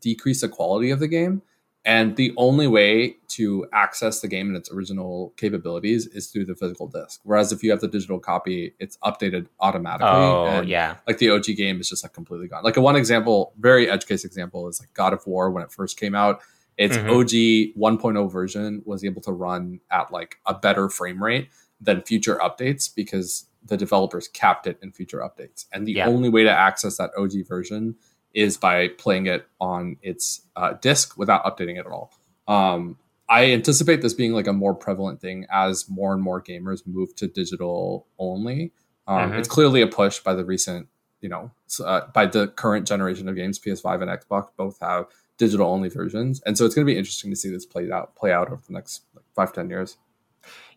[0.00, 1.42] decrease the quality of the game
[1.86, 6.56] and the only way to access the game and its original capabilities is through the
[6.56, 7.20] physical disc.
[7.22, 10.08] Whereas if you have the digital copy, it's updated automatically.
[10.08, 10.96] Oh, and yeah.
[11.06, 12.64] Like the OG game is just like completely gone.
[12.64, 15.70] Like a one example, very edge case example is like God of War when it
[15.70, 16.40] first came out.
[16.76, 17.08] Its mm-hmm.
[17.08, 21.48] OG 1.0 version was able to run at like a better frame rate
[21.80, 25.66] than future updates because the developers capped it in future updates.
[25.72, 26.06] And the yeah.
[26.06, 27.96] only way to access that OG version
[28.32, 32.12] is by playing it on its uh, disc without updating it at all.
[32.46, 32.98] Um,
[33.28, 37.14] I anticipate this being like a more prevalent thing as more and more gamers move
[37.16, 38.72] to digital only.
[39.08, 39.38] Um, mm-hmm.
[39.38, 40.88] It's clearly a push by the recent,
[41.20, 41.50] you know,
[41.84, 45.06] uh, by the current generation of games, PS5 and Xbox both have
[45.38, 48.16] digital only versions, and so it's going to be interesting to see this played out
[48.16, 49.96] play out over the next like, five ten years.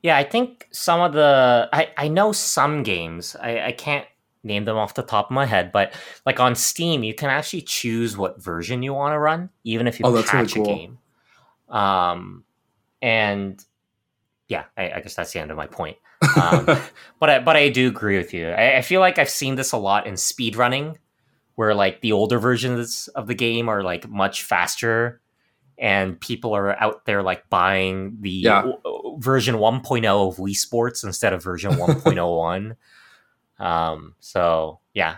[0.02, 4.06] Yeah, I think some of the I, I know some games I, I can't
[4.44, 5.94] name them off the top of my head, but
[6.26, 10.00] like on Steam, you can actually choose what version you want to run, even if
[10.00, 10.74] you oh, patch really cool.
[10.74, 10.98] a game.
[11.70, 12.44] Um,
[13.02, 13.64] and
[14.48, 15.98] yeah, I, I, guess that's the end of my point.
[16.42, 16.66] Um,
[17.20, 18.50] but I, but I do agree with you.
[18.50, 20.98] I, I, feel like I've seen this a lot in speedrunning,
[21.56, 25.22] where like the older versions of the game are like much faster,
[25.78, 28.72] and people are out there like buying the yeah.
[29.20, 32.76] Version 1.0 of Wii Sports instead of version 1.01.
[33.64, 35.18] Um, so yeah.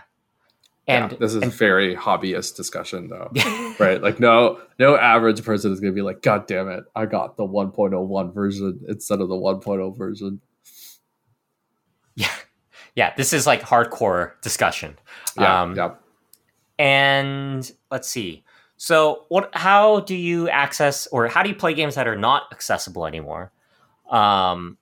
[0.88, 3.30] And yeah, this is and, very hobbyist discussion though.
[3.78, 4.02] right?
[4.02, 7.44] Like no no average person is gonna be like, God damn it, I got the
[7.44, 10.40] 1.01 version instead of the 1.0 version.
[12.16, 12.34] Yeah.
[12.94, 14.98] Yeah, this is like hardcore discussion.
[15.38, 15.94] Yeah, um, yeah.
[16.78, 18.44] And let's see.
[18.76, 19.50] So, what?
[19.54, 23.52] How do you access, or how do you play games that are not accessible anymore?
[24.12, 24.78] Um,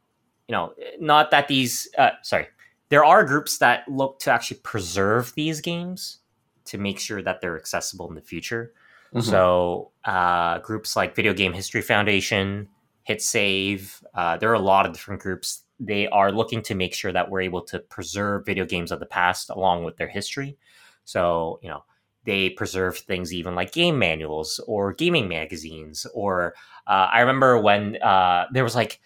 [0.48, 1.88] you know, not that these.
[1.96, 2.48] Uh, sorry,
[2.88, 6.18] there are groups that look to actually preserve these games
[6.66, 8.72] to make sure that they're accessible in the future.
[9.14, 9.28] Mm-hmm.
[9.28, 12.68] So uh, groups like Video Game History Foundation,
[13.04, 15.62] Hit Save, uh, there are a lot of different groups.
[15.78, 19.06] They are looking to make sure that we're able to preserve video games of the
[19.06, 20.58] past along with their history.
[21.04, 21.84] So you know
[22.24, 26.06] they preserve things even like game manuals or gaming magazines.
[26.14, 26.54] Or
[26.86, 29.00] uh, I remember when uh, there was like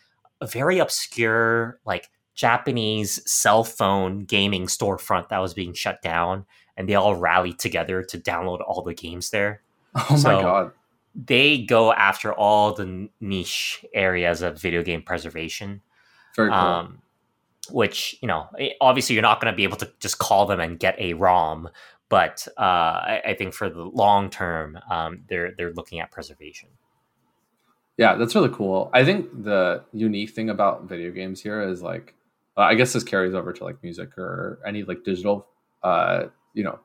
[0.44, 6.44] a very obscure like Japanese cell phone gaming storefront that was being shut down,
[6.76, 9.62] and they all rallied together to download all the games there.
[10.10, 10.72] Oh so my god!
[11.14, 15.80] They go after all the niche areas of video game preservation.
[16.36, 16.58] Very cool.
[16.58, 17.02] Um,
[17.70, 20.60] which you know, eh, obviously, you're not going to be able to just call them
[20.60, 21.68] and get a ROM,
[22.08, 26.68] but uh, I, I, think for the long term, um, they're they're looking at preservation.
[27.96, 28.90] Yeah, that's really cool.
[28.92, 32.14] I think the unique thing about video games here is like
[32.56, 35.46] uh, I guess this carries over to like music or any like digital,
[35.82, 36.78] uh, you know,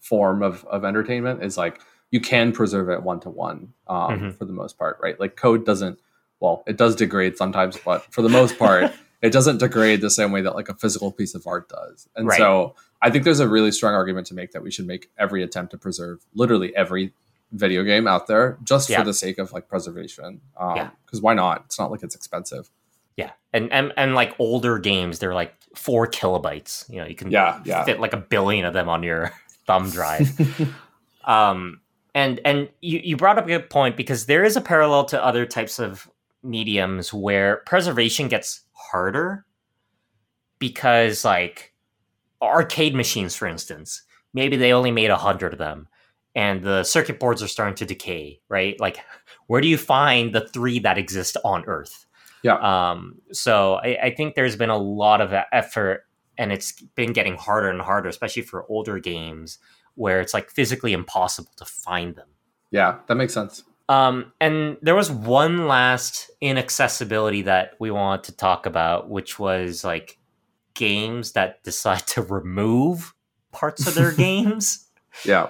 [0.00, 1.42] form of of entertainment.
[1.42, 1.80] Is like
[2.10, 3.72] you can preserve it one to one
[4.32, 5.18] for the most part, right?
[5.18, 5.98] Like code doesn't.
[6.40, 8.90] Well, it does degrade sometimes, but for the most part,
[9.22, 12.08] it doesn't degrade the same way that like a physical piece of art does.
[12.16, 12.38] And right.
[12.38, 15.42] so, I think there's a really strong argument to make that we should make every
[15.42, 17.12] attempt to preserve literally every
[17.52, 18.98] video game out there just yeah.
[18.98, 20.40] for the sake of like preservation.
[20.56, 20.90] Um, yeah.
[21.04, 21.64] Because why not?
[21.66, 22.70] It's not like it's expensive.
[23.16, 26.88] Yeah, and and and like older games, they're like four kilobytes.
[26.88, 27.84] You know, you can yeah, yeah.
[27.84, 29.32] fit like a billion of them on your
[29.66, 30.30] thumb drive.
[31.24, 31.80] um,
[32.14, 35.22] and and you you brought up a good point because there is a parallel to
[35.22, 36.10] other types of
[36.42, 39.44] mediums where preservation gets harder
[40.58, 41.74] because like
[42.40, 45.88] arcade machines, for instance, maybe they only made a hundred of them
[46.34, 48.78] and the circuit boards are starting to decay, right?
[48.80, 49.00] Like,
[49.46, 52.06] where do you find the three that exist on Earth?
[52.42, 52.56] Yeah.
[52.56, 56.04] Um, so I, I think there's been a lot of effort
[56.38, 59.58] and it's been getting harder and harder, especially for older games
[59.94, 62.28] where it's like physically impossible to find them.
[62.70, 63.64] Yeah, that makes sense.
[63.88, 69.82] Um, and there was one last inaccessibility that we wanted to talk about, which was
[69.82, 70.16] like
[70.74, 73.12] games that decide to remove
[73.52, 74.88] parts of their games.
[75.24, 75.48] Yeah.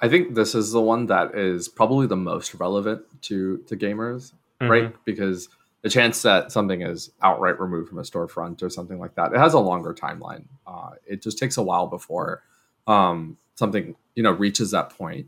[0.00, 4.32] I think this is the one that is probably the most relevant to to gamers,
[4.60, 4.68] mm-hmm.
[4.70, 5.04] right?
[5.04, 5.48] Because
[5.82, 9.38] the chance that something is outright removed from a storefront or something like that, it
[9.38, 10.44] has a longer timeline.
[10.66, 12.42] Uh, it just takes a while before
[12.86, 15.26] um, something you know reaches that point.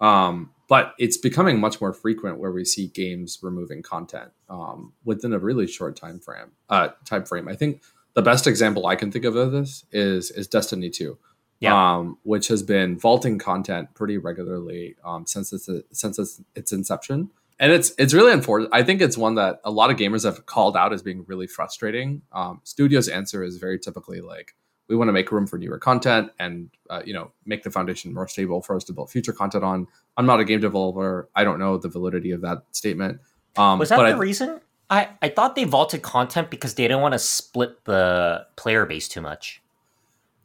[0.00, 5.32] Um, but it's becoming much more frequent where we see games removing content um, within
[5.32, 6.52] a really short time frame.
[6.68, 7.48] Uh, time frame.
[7.48, 7.82] I think
[8.14, 11.18] the best example I can think of of this is is Destiny Two,
[11.60, 11.96] yeah.
[11.96, 17.30] um, which has been vaulting content pretty regularly um, since its since its, its inception
[17.60, 18.70] and it's it's really unfortunate.
[18.72, 21.46] I think it's one that a lot of gamers have called out as being really
[21.46, 22.22] frustrating.
[22.32, 24.56] Um, studios' answer is very typically like,
[24.88, 28.14] we want to make room for newer content and uh, you know make the foundation
[28.14, 29.86] more stable for us to build future content on.
[30.16, 31.28] I'm not a game developer.
[31.36, 33.20] I don't know the validity of that statement.
[33.56, 34.60] Um, Was that the I, reason?
[34.88, 39.06] I, I thought they vaulted content because they didn't want to split the player base
[39.06, 39.62] too much.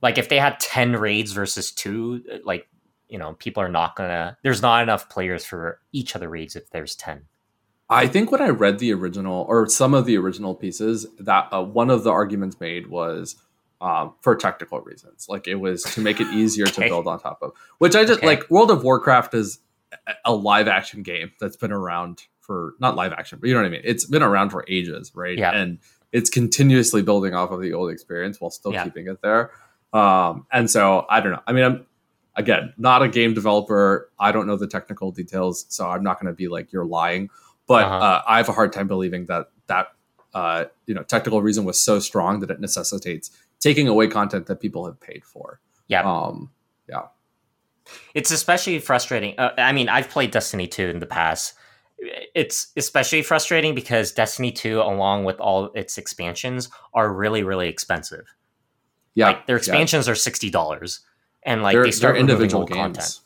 [0.06, 2.68] Like if they had ten raids versus two, like
[3.10, 4.38] you know, people are not gonna.
[4.44, 7.24] There's not enough players for each of the raids if there's ten.
[7.90, 11.64] I think when I read the original or some of the original pieces, that uh,
[11.64, 13.36] one of the arguments made was
[13.82, 15.26] um, for technical reasons.
[15.28, 16.84] Like it was to make it easier okay.
[16.84, 17.54] to build on top of.
[17.80, 18.28] Which I just okay.
[18.28, 18.52] like.
[18.52, 19.58] World of Warcraft is
[20.24, 23.66] a live action game that's been around for not live action, but you know what
[23.66, 23.82] I mean.
[23.84, 25.36] It's been around for ages, right?
[25.36, 25.50] Yeah.
[25.50, 25.80] And
[26.12, 28.84] it's continuously building off of the old experience while still yeah.
[28.84, 29.50] keeping it there.
[29.94, 31.42] Um, and so I don't know.
[31.48, 31.86] I mean, I'm
[32.36, 34.10] again not a game developer.
[34.20, 37.30] I don't know the technical details, so I'm not going to be like you're lying.
[37.68, 37.96] But uh-huh.
[37.96, 39.88] uh, I have a hard time believing that that
[40.34, 44.60] uh, you know technical reason was so strong that it necessitates taking away content that
[44.60, 45.60] people have paid for.
[45.88, 46.04] Yeah.
[46.04, 46.52] Um,
[46.90, 47.08] yeah.
[48.14, 49.36] It's especially frustrating.
[49.38, 51.54] Uh, I mean, I've played Destiny 2 in the past.
[52.34, 58.36] It's especially frustrating because Destiny 2, along with all its expansions, are really, really expensive.
[59.16, 59.28] Yeah.
[59.28, 60.14] Like, their expansions yeah.
[60.14, 61.00] are $60.
[61.44, 62.78] And like they're, they start individual games.
[62.78, 63.20] content.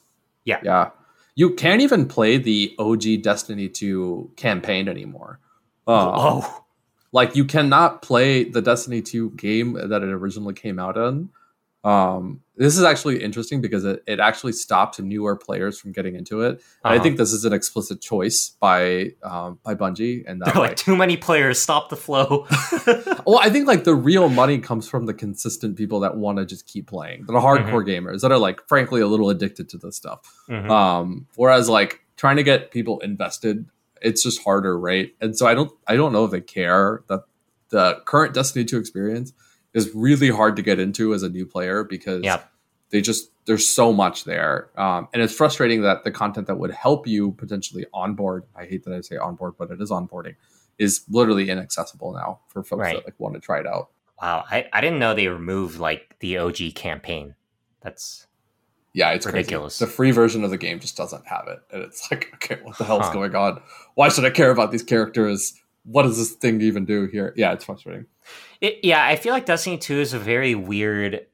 [0.45, 0.59] Yeah.
[0.63, 0.89] Yeah.
[1.35, 5.39] You can't even play the OG Destiny 2 campaign anymore.
[5.87, 6.63] Uh, oh
[7.11, 11.29] like you cannot play the Destiny 2 game that it originally came out in.
[11.83, 16.41] Um, this is actually interesting because it, it actually stopped newer players from getting into
[16.41, 16.61] it.
[16.83, 16.95] Uh-huh.
[16.95, 20.95] I think this is an explicit choice by um, by Bungie, and that like too
[20.95, 22.45] many players stop the flow.
[23.25, 26.45] well, I think like the real money comes from the consistent people that want to
[26.45, 28.07] just keep playing, the hardcore mm-hmm.
[28.07, 30.19] gamers that are like frankly a little addicted to this stuff.
[30.49, 30.69] Mm-hmm.
[30.69, 33.65] Um, whereas like trying to get people invested
[34.01, 35.13] it's just harder, right?
[35.21, 37.23] And so I don't I don't know if they care that
[37.69, 39.33] the current Destiny 2 experience
[39.73, 42.51] is really hard to get into as a new player because yep.
[42.89, 44.69] they just there's so much there.
[44.77, 48.83] Um, and it's frustrating that the content that would help you potentially onboard, I hate
[48.83, 50.35] that I say onboard, but it is onboarding,
[50.77, 52.95] is literally inaccessible now for folks right.
[52.95, 53.89] that like want to try it out.
[54.21, 57.35] Wow, I, I didn't know they removed like the OG campaign.
[57.81, 58.27] That's
[58.93, 59.77] yeah, it's ridiculous.
[59.77, 59.89] Crazy.
[59.89, 62.77] The free version of the game just doesn't have it, and it's like, okay, what
[62.77, 63.13] the hell's huh.
[63.13, 63.61] going on?
[63.95, 65.58] Why should I care about these characters?
[65.83, 67.33] What does this thing even do here?
[67.35, 68.05] Yeah, it's frustrating.
[68.61, 71.25] It, yeah, I feel like Destiny Two is a very weird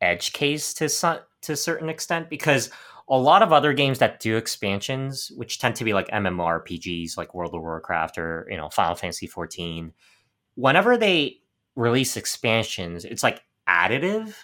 [0.00, 2.70] edge case to some, to a certain extent because
[3.08, 7.34] a lot of other games that do expansions, which tend to be like MMORPGs, like
[7.34, 9.92] World of Warcraft or you know Final Fantasy fourteen,
[10.54, 11.38] whenever they
[11.76, 14.34] release expansions, it's like additive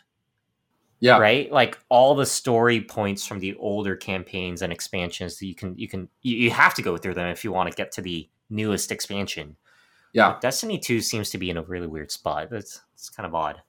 [1.01, 1.19] yeah.
[1.19, 1.51] Right?
[1.53, 5.89] Like all the story points from the older campaigns and expansions that you can you
[5.89, 8.29] can you, you have to go through them if you want to get to the
[8.51, 9.57] newest expansion.
[10.13, 10.33] Yeah.
[10.33, 12.53] But Destiny 2 seems to be in a really weird spot.
[12.53, 13.63] It's it's kind of odd.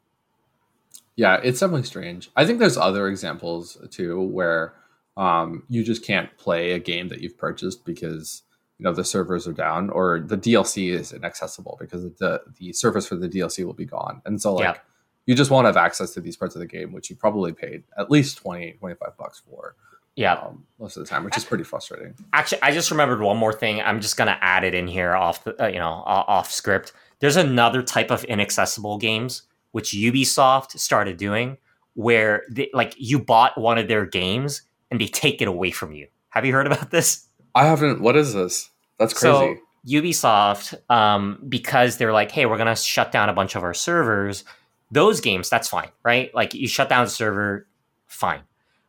[1.15, 2.29] Yeah, it's definitely strange.
[2.35, 4.73] I think there's other examples too where
[5.17, 8.43] um, you just can't play a game that you've purchased because
[8.77, 13.07] you know the servers are down or the DLC is inaccessible because the the service
[13.07, 14.21] for the DLC will be gone.
[14.25, 14.81] And so like yeah
[15.27, 17.83] you just won't have access to these parts of the game, which you probably paid
[17.97, 19.75] at least 20, 25 bucks for.
[20.17, 20.33] Yeah.
[20.33, 22.13] Um, most of the time, which is pretty frustrating.
[22.33, 23.81] Actually, I just remembered one more thing.
[23.81, 26.91] I'm just going to add it in here off the, uh, you know, off script.
[27.19, 31.57] There's another type of inaccessible games which Ubisoft started doing
[31.93, 35.93] where they, like you bought one of their games and they take it away from
[35.93, 36.07] you.
[36.29, 37.27] Have you heard about this?
[37.55, 38.01] I haven't.
[38.01, 38.69] What is this?
[38.99, 39.55] That's crazy.
[39.55, 39.55] So,
[39.87, 43.73] Ubisoft, um, because they're like, hey, we're going to shut down a bunch of our
[43.73, 44.43] servers
[44.91, 46.33] those games, that's fine, right?
[46.33, 47.67] Like you shut down server,
[48.05, 48.41] fine.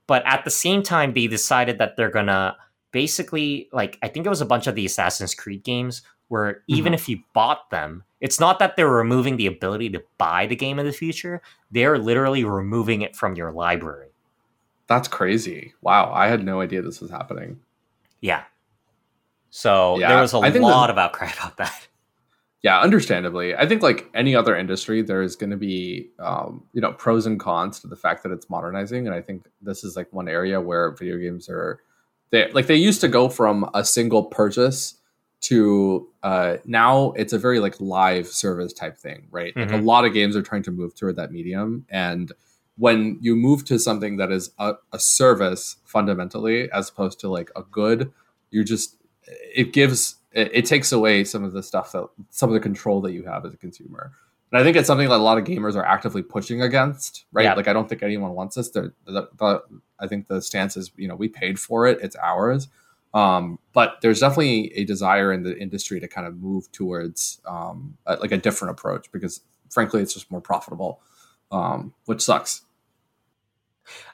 [0.08, 2.56] But at the same time, they decided that they're gonna
[2.90, 6.86] basically like I think it was a bunch of the Assassin's Creed games where even
[6.86, 6.94] mm-hmm.
[6.94, 10.78] if you bought them, it's not that they're removing the ability to buy the game
[10.78, 11.40] in the future.
[11.70, 14.08] They're literally removing it from your library.
[14.88, 15.74] That's crazy.
[15.82, 17.60] Wow, I had no idea this was happening.
[18.20, 18.44] Yeah.
[19.50, 21.87] So yeah, there was a lot of outcry about that
[22.62, 26.92] yeah understandably i think like any other industry there's going to be um, you know
[26.92, 30.12] pros and cons to the fact that it's modernizing and i think this is like
[30.12, 31.80] one area where video games are
[32.30, 34.94] they like they used to go from a single purchase
[35.40, 39.60] to uh, now it's a very like live service type thing right mm-hmm.
[39.60, 39.86] like a mm-hmm.
[39.86, 42.32] lot of games are trying to move toward that medium and
[42.76, 47.50] when you move to something that is a, a service fundamentally as opposed to like
[47.54, 48.12] a good
[48.50, 48.96] you just
[49.54, 53.00] it gives it, it, takes away some of the stuff that some of the control
[53.02, 54.12] that you have as a consumer.
[54.50, 57.44] And I think it's something that a lot of gamers are actively pushing against, right?
[57.44, 57.54] Yeah.
[57.54, 58.70] Like I don't think anyone wants this.
[58.70, 59.62] The, the, the,
[60.00, 62.68] I think the stance is, you know, we paid for it; it's ours.
[63.14, 67.96] Um, but there's definitely a desire in the industry to kind of move towards um,
[68.06, 69.40] a, like a different approach because,
[69.70, 71.00] frankly, it's just more profitable.
[71.50, 72.62] um, which sucks.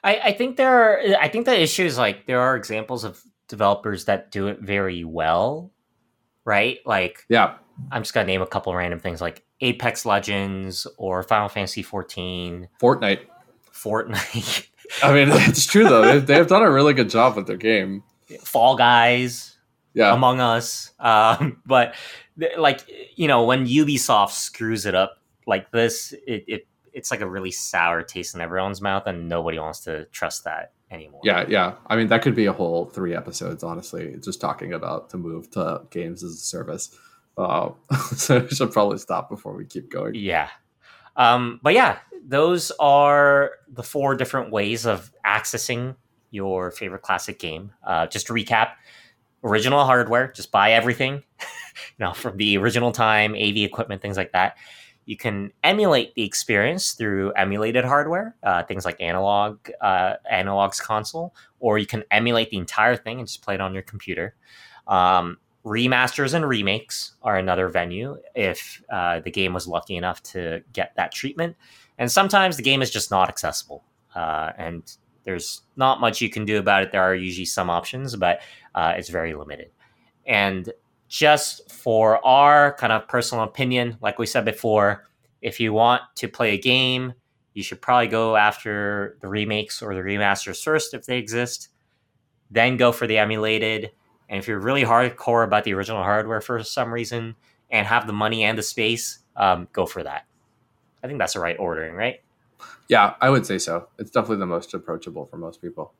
[0.03, 3.21] I, I think there are I think the issue is like there are examples of
[3.47, 5.71] developers that do it very well,
[6.45, 6.79] right?
[6.85, 7.55] Like yeah,
[7.91, 12.69] I'm just gonna name a couple random things like Apex Legends or Final Fantasy 14,
[12.81, 13.21] Fortnite,
[13.73, 14.67] Fortnite.
[15.03, 16.01] I mean, it's true though.
[16.01, 18.03] They've, they've done a really good job with their game.
[18.41, 19.57] Fall Guys,
[19.93, 21.95] Yeah, Among Us, um, but
[22.57, 22.81] like
[23.15, 27.51] you know when Ubisoft screws it up like this, it, it it's like a really
[27.51, 31.21] sour taste in everyone's mouth, and nobody wants to trust that anymore.
[31.23, 31.73] yeah, yeah.
[31.87, 35.49] I mean, that could be a whole three episodes, honestly, just talking about the move
[35.51, 36.95] to games as a service.
[37.37, 37.71] Uh,
[38.15, 40.15] so we should probably stop before we keep going.
[40.15, 40.49] Yeah.
[41.15, 45.95] Um, but yeah, those are the four different ways of accessing
[46.31, 47.71] your favorite classic game.
[47.83, 48.71] Uh, just to recap
[49.43, 54.31] original hardware, just buy everything, you know, from the original time, AV equipment, things like
[54.33, 54.57] that.
[55.05, 61.35] You can emulate the experience through emulated hardware, uh, things like Analogue, uh, Analogue's console,
[61.59, 64.35] or you can emulate the entire thing and just play it on your computer.
[64.87, 70.63] Um, remasters and remakes are another venue if uh, the game was lucky enough to
[70.73, 71.55] get that treatment.
[71.97, 73.83] And sometimes the game is just not accessible,
[74.15, 74.83] uh, and
[75.23, 76.91] there's not much you can do about it.
[76.91, 78.41] There are usually some options, but
[78.75, 79.71] uh, it's very limited.
[80.25, 80.71] And
[81.15, 85.05] just for our kind of personal opinion, like we said before,
[85.41, 87.13] if you want to play a game,
[87.53, 91.69] you should probably go after the remakes or the remasters first if they exist,
[92.51, 93.91] then go for the emulated.
[94.27, 97.35] And if you're really hardcore about the original hardware for some reason
[97.69, 100.25] and have the money and the space, um, go for that.
[101.01, 102.19] I think that's the right ordering, right?
[102.89, 103.87] Yeah, I would say so.
[103.99, 105.93] It's definitely the most approachable for most people.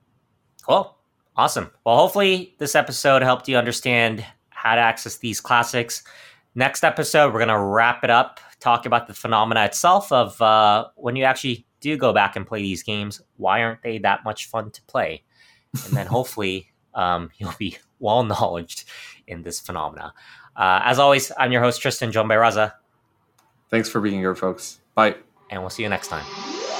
[0.62, 0.94] Cool.
[1.38, 1.72] Awesome.
[1.86, 4.26] Well, hopefully, this episode helped you understand
[4.66, 6.04] how to access these classics.
[6.56, 10.88] Next episode, we're going to wrap it up, talk about the phenomena itself of uh,
[10.96, 14.48] when you actually do go back and play these games, why aren't they that much
[14.48, 15.24] fun to play?
[15.86, 18.86] And then hopefully, um, you'll be well knowledged
[19.28, 20.14] in this phenomena.
[20.56, 22.74] Uh, as always, I'm your host, Tristan, joined by Raza,
[23.70, 24.80] Thanks for being here, folks.
[24.94, 25.16] Bye.
[25.50, 26.75] and we'll see you next time.